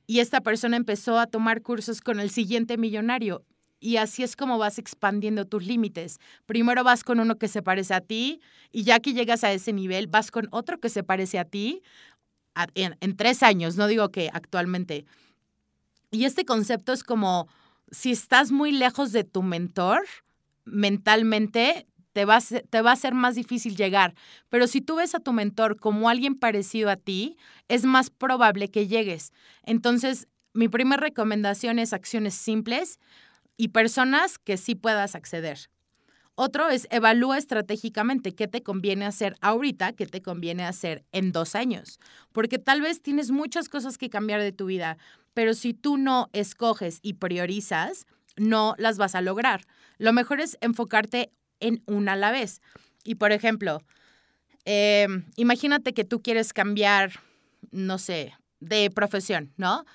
Y 0.06 0.20
esta 0.20 0.42
persona 0.42 0.78
empezó 0.78 1.20
a 1.20 1.28
tomar 1.28 1.62
cursos 1.62 2.02
con 2.02 2.20
el 2.20 2.30
siguiente 2.30 2.78
millonario. 2.78 3.44
Y 3.80 3.98
así 3.98 4.22
es 4.22 4.36
como 4.36 4.60
vas 4.60 4.78
expandiendo 4.78 5.46
tus 5.46 5.66
límites. 5.66 6.20
Primero 6.46 6.84
vas 6.84 7.04
con 7.04 7.20
uno 7.20 7.38
que 7.38 7.48
se 7.48 7.64
parece 7.64 7.96
a 7.96 8.02
ti 8.02 8.40
y 8.72 8.84
ya 8.84 9.00
que 9.00 9.14
llegas 9.14 9.44
a 9.44 9.52
ese 9.52 9.74
nivel, 9.74 10.06
vas 10.06 10.30
con 10.30 10.48
otro 10.52 10.80
que 10.80 10.90
se 10.90 11.04
parece 11.04 11.40
a 11.40 11.46
ti 11.46 11.82
en, 12.76 12.96
en 13.00 13.18
tres 13.18 13.42
años, 13.42 13.78
no 13.78 13.88
digo 13.88 14.10
que 14.10 14.30
actualmente. 14.32 15.06
Y 16.12 16.26
este 16.26 16.46
concepto 16.46 16.94
es 16.94 17.04
como, 17.04 17.48
si 17.90 18.12
estás 18.12 18.52
muy 18.52 18.72
lejos 18.72 19.12
de 19.12 19.24
tu 19.24 19.42
mentor, 19.42 20.04
mentalmente 20.66 21.88
te 22.14 22.26
va, 22.26 22.38
a 22.38 22.96
ser, 22.96 23.14
más 23.14 23.36
difícil 23.36 23.76
llegar. 23.76 24.14
Pero 24.50 24.68
si 24.68 24.82
tú 24.82 24.98
ves 24.98 25.16
a 25.16 25.20
tu 25.20 25.34
mentor 25.34 25.78
como 25.78 26.10
alguien 26.10 26.36
parecido 26.36 26.90
a 26.90 26.98
ti, 26.98 27.38
es 27.68 27.86
más 27.86 28.10
probable 28.10 28.70
que 28.70 28.88
llegues. 28.88 29.32
Entonces, 29.64 30.28
mi 30.54 30.68
primera 30.68 31.02
recomendación 31.02 31.80
es 31.80 31.94
acciones 31.94 32.34
simples 32.34 33.00
y 33.58 33.70
personas 33.70 34.38
que 34.38 34.58
sí 34.58 34.76
puedas 34.76 35.16
acceder. 35.16 35.70
Otro 36.36 36.70
es 36.70 36.88
evalúa 36.92 37.38
estratégicamente 37.38 38.34
qué 38.34 38.48
te 38.48 38.64
conviene 38.64 39.06
hacer 39.06 39.36
ahorita, 39.42 39.94
qué 39.94 40.06
te 40.08 40.22
conviene 40.22 40.64
hacer 40.64 41.04
en 41.12 41.32
dos 41.32 41.56
años, 41.56 42.00
porque 42.32 42.58
tal 42.58 42.82
vez 42.82 43.02
tienes 43.02 43.32
muchas 43.32 43.70
cosas 43.70 43.98
que 43.98 44.10
cambiar 44.10 44.42
de 44.42 44.54
tu 44.54 44.66
vida, 44.66 44.98
pero 45.34 45.54
si 45.54 45.74
tú 45.74 45.98
no 45.98 46.30
escoges 46.34 47.00
y 47.02 47.14
priorizas, 47.14 48.08
no 48.38 48.76
las 48.78 48.98
vas 48.98 49.14
a 49.14 49.22
lograr. 49.22 49.62
Lo 49.98 50.14
mejor 50.14 50.42
es 50.42 50.58
enfocarte 50.62 51.32
en 51.62 51.84
una 51.88 52.14
a 52.14 52.18
la 52.18 52.32
vez. 52.32 52.62
Y 53.04 53.16
por 53.16 53.32
ejemplo, 53.32 53.82
em, 54.66 55.26
imagínate 55.38 55.94
que 55.94 56.04
tú 56.04 56.22
quieres 56.22 56.54
cambiar, 56.54 57.14
no 57.72 57.98
sé, 57.98 58.34
de 58.60 58.90
profesión, 58.92 59.54
¿no? 59.58 59.86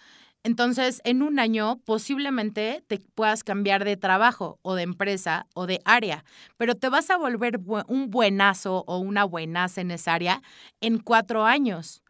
Entonces, 0.46 1.00
en 1.02 1.22
un 1.22 1.40
año 1.40 1.80
posiblemente 1.84 2.84
te 2.86 3.00
puedas 3.16 3.42
cambiar 3.42 3.84
de 3.84 3.96
trabajo 3.96 4.60
o 4.62 4.76
de 4.76 4.82
empresa 4.82 5.48
o 5.54 5.66
de 5.66 5.80
área, 5.84 6.24
pero 6.56 6.76
te 6.76 6.88
vas 6.88 7.10
a 7.10 7.16
volver 7.16 7.58
un 7.88 8.10
buenazo 8.10 8.84
o 8.86 8.98
una 8.98 9.24
buenaza 9.24 9.80
en 9.80 9.90
esa 9.90 10.14
área 10.14 10.42
en 10.80 10.98
cuatro 10.98 11.44
años. 11.44 12.04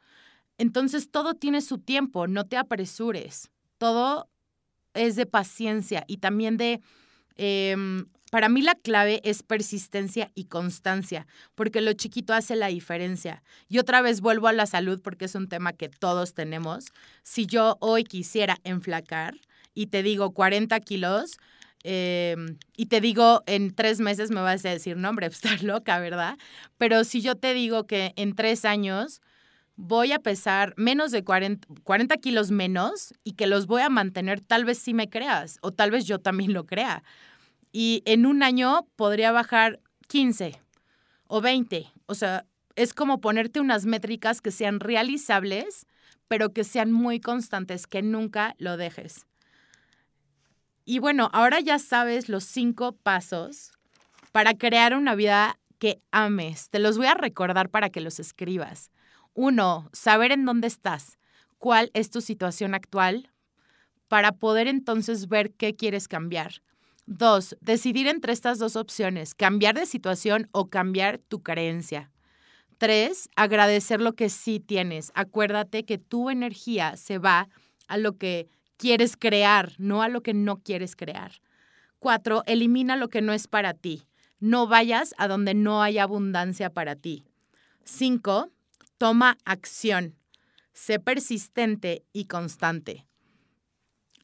Entonces, 0.59 1.11
todo 1.11 1.33
tiene 1.35 1.63
su 1.63 1.79
tiempo, 1.79 2.27
no 2.27 2.45
te 2.45 2.59
apresures. 2.59 3.51
Todo 3.79 4.29
es 4.93 5.17
de 5.17 5.25
paciencia 5.27 6.05
y 6.07 6.19
también 6.19 6.59
de 6.59 6.81
em, 7.37 8.07
para 8.37 8.51
mí 8.51 8.61
la 8.61 8.75
clave 8.75 9.23
es 9.25 9.43
persistencia 9.43 10.31
y 10.35 10.45
constancia, 10.45 11.27
porque 11.55 11.81
lo 11.81 11.95
chiquito 11.95 12.35
hace 12.35 12.55
la 12.55 12.67
diferencia. 12.67 13.43
Y 13.67 13.79
otra 13.79 14.03
vez 14.03 14.21
vuelvo 14.21 14.47
a 14.47 14.53
la 14.53 14.67
salud 14.67 15.01
porque 15.03 15.25
es 15.25 15.35
un 15.35 15.49
tema 15.49 15.73
que 15.73 15.89
todos 15.89 16.35
tenemos. 16.35 16.85
Si 17.23 17.47
yo 17.47 17.79
hoy 17.81 18.05
quisiera 18.05 18.59
enflacar 18.63 19.37
y 19.73 19.87
te 19.87 20.03
digo 20.03 20.35
40 20.35 20.79
kilos, 20.81 21.39
em, 21.83 22.59
y 22.77 22.85
te 22.89 23.01
digo 23.01 23.43
en 23.47 23.75
tres 23.75 24.01
meses 24.01 24.31
me 24.31 24.43
vas 24.43 24.67
a 24.67 24.69
decir, 24.69 24.99
no, 24.99 25.09
hombre, 25.09 25.29
estás 25.29 25.63
loca, 25.63 25.99
¿verdad? 25.99 26.37
Pero 26.77 27.05
si 27.05 27.23
yo 27.23 27.37
te 27.37 27.55
digo 27.55 27.87
que 27.87 28.13
en 28.17 28.35
tres 28.35 28.67
años 28.67 29.23
voy 29.77 30.13
a 30.13 30.19
pesar 30.19 30.75
menos 30.77 31.11
de 31.11 31.25
40, 31.25 31.67
40 31.85 32.15
kilos 32.19 32.51
menos 32.51 33.15
y 33.25 33.33
que 33.33 33.47
los 33.47 33.67
voy 33.67 33.81
a 33.81 33.89
mantener, 33.89 34.43
tal 34.43 34.67
vez 34.67 34.77
sí 34.77 34.93
me 34.93 35.09
creas, 35.09 35.57
o 35.63 35.73
tal 35.73 35.91
vez 35.91 36.05
yo 36.05 36.19
también 36.19 36.53
lo 36.53 36.67
crea 36.67 37.03
y 37.79 38.03
en 38.07 38.25
un 38.25 38.43
año 38.43 38.89
podría 38.97 39.33
bajar 39.33 39.81
15 40.09 40.59
o 41.27 41.43
20. 41.43 41.93
O 42.07 42.15
sea, 42.15 42.47
es 42.75 42.95
como 42.95 43.21
ponerte 43.21 43.61
unas 43.61 43.85
métricas 43.85 44.41
que 44.41 44.51
sean 44.51 44.81
realizables, 44.81 45.87
pero 46.27 46.55
que 46.55 46.65
sean 46.65 46.91
muy 46.91 47.21
constantes, 47.21 47.87
que 47.87 48.01
nunca 48.01 48.55
lo 48.57 48.79
dejes. 48.79 49.27
Y 50.87 51.01
bueno, 51.01 51.29
ahora 51.35 51.61
ya 51.61 51.79
sabes 51.79 52.31
los 52.31 52.45
cinco 52.45 52.93
pasos 52.93 53.73
para 54.33 54.55
crear 54.55 54.97
una 54.97 55.15
vida 55.15 55.59
que 55.79 56.01
ames. 56.13 56.71
Te 56.71 56.79
los 56.79 56.97
voy 56.97 57.09
a 57.09 57.15
recordar 57.15 57.69
para 57.69 57.91
que 57.91 58.01
los 58.01 58.19
escribas. 58.19 58.91
Uno, 59.35 59.91
saber 59.93 60.33
en 60.33 60.47
dónde 60.47 60.69
estás, 60.69 61.19
cuál 61.59 61.91
es 61.93 62.09
tu 62.09 62.23
situación 62.23 62.75
actual, 62.75 63.31
para 64.09 64.33
poder 64.33 64.67
entonces 64.67 65.29
ver 65.29 65.53
qué 65.53 65.77
quieres 65.77 66.09
cambiar. 66.09 66.63
Dos, 67.07 67.57
decidir 67.61 68.09
entre 68.09 68.33
estas 68.33 68.59
dos 68.59 68.75
opciones, 68.75 69.35
cambiar 69.35 69.77
de 69.77 69.87
situación 69.87 70.49
o 70.51 70.69
cambiar 70.69 71.19
tu 71.19 71.41
creencia. 71.41 72.11
Tres, 72.79 73.31
agradecer 73.37 74.01
lo 74.01 74.15
que 74.15 74.29
sí 74.29 74.59
tienes. 74.61 75.13
Acuérdate 75.15 75.85
que 75.85 75.99
tu 75.99 76.31
energía 76.31 76.97
se 76.97 77.19
va 77.19 77.49
a 77.87 77.97
lo 77.97 78.19
que 78.19 78.49
quieres 78.77 79.17
crear, 79.17 79.73
no 79.79 80.03
a 80.03 80.09
lo 80.09 80.21
que 80.21 80.35
no 80.35 80.59
quieres 80.59 80.97
crear. 80.97 81.33
Cuatro, 82.01 82.43
elimina 82.47 82.97
lo 82.97 83.09
que 83.09 83.23
no 83.23 83.33
es 83.33 83.47
para 83.47 83.73
ti. 83.73 84.07
No 84.41 84.67
vayas 84.67 85.15
a 85.17 85.29
donde 85.29 85.55
no 85.55 85.83
hay 85.83 85.99
abundancia 85.99 86.71
para 86.71 86.97
ti. 86.97 87.25
Cinco, 87.85 88.51
toma 88.99 89.39
acción. 89.45 90.17
Sé 90.73 90.99
persistente 90.99 92.05
y 92.13 92.27
constante. 92.27 93.07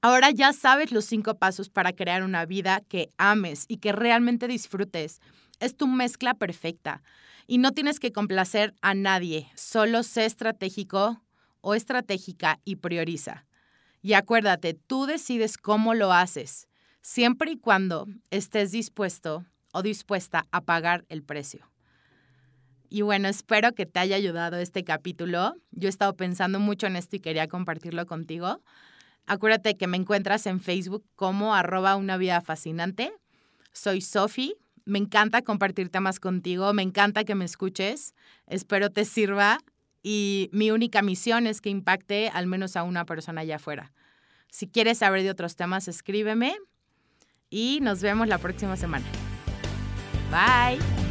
Ahora 0.05 0.33
ya 0.33 0.53
sabes 0.53 0.91
los 0.91 1.05
cinco 1.05 1.37
pasos 1.37 1.69
para 1.69 1.93
crear 1.93 2.25
una 2.25 2.45
vida 2.45 2.83
que 2.89 3.11
ames 3.19 3.67
y 3.69 3.77
que 3.77 3.93
realmente 3.93 4.49
disfrutes. 4.49 5.21
Es 5.61 5.77
tu 5.77 5.87
mezcla 5.87 6.35
perfecta. 6.35 7.05
Y 7.47 7.59
no 7.59 7.71
tienes 7.71 8.01
que 8.01 8.11
complacer 8.11 8.75
a 8.83 8.95
nadie, 8.95 9.49
solo 9.55 10.03
sé 10.03 10.25
estratégico 10.25 11.23
o 11.61 11.77
estratégica 11.77 12.59
y 12.65 12.77
prioriza. 12.77 13.47
Y 14.03 14.15
acuérdate, 14.15 14.75
tú 14.75 15.07
decides 15.07 15.57
cómo 15.57 15.95
lo 15.95 16.13
haces, 16.13 16.69
siempre 17.01 17.53
y 17.53 17.59
cuando 17.59 18.09
estés 18.31 18.73
dispuesto 18.73 19.47
o 19.73 19.83
dispuesta 19.83 20.47
a 20.51 20.63
pagar 20.63 21.05
el 21.11 21.23
precio. 21.23 21.71
Y 22.89 23.03
bueno, 23.03 23.29
espero 23.29 23.73
que 23.73 23.87
te 23.87 24.01
haya 24.01 24.17
ayudado 24.17 24.57
este 24.57 24.83
capítulo. 24.83 25.55
Yo 25.71 25.89
he 25.89 25.91
estado 25.91 26.15
pensando 26.17 26.59
mucho 26.59 26.89
en 26.89 26.97
esto 26.97 27.15
y 27.15 27.21
quería 27.21 27.47
compartirlo 27.47 28.05
contigo. 28.07 28.61
Acuérdate 29.27 29.77
que 29.77 29.87
me 29.87 29.97
encuentras 29.97 30.47
en 30.47 30.61
Facebook 30.61 31.05
como 31.15 31.55
arroba 31.55 31.97
una. 31.97 32.19
Soy 33.73 34.01
Sofi. 34.01 34.55
Me 34.85 34.99
encanta 34.99 35.43
compartir 35.43 35.89
temas 35.89 36.21
contigo. 36.21 36.73
Me 36.73 36.83
encanta 36.83 37.25
que 37.25 37.35
me 37.35 37.45
escuches. 37.45 38.15
Espero 38.47 38.91
te 38.91 39.05
sirva. 39.05 39.59
Y 40.03 40.51
mi 40.53 40.71
única 40.71 41.01
misión 41.03 41.47
es 41.47 41.61
que 41.61 41.71
impacte 41.71 42.29
al 42.29 42.47
menos 42.47 42.77
a 42.77 42.83
una 42.83 43.05
persona 43.05 43.43
allá 43.43 43.57
afuera. 43.57 43.93
Si 44.51 44.67
quieres 44.67 44.99
saber 44.99 45.23
de 45.23 45.31
otros 45.31 45.57
temas, 45.57 45.89
escríbeme 45.89 46.57
y 47.49 47.79
nos 47.81 48.03
vemos 48.03 48.29
la 48.29 48.39
próxima 48.39 48.77
semana. 48.77 49.07
Bye. 50.31 51.02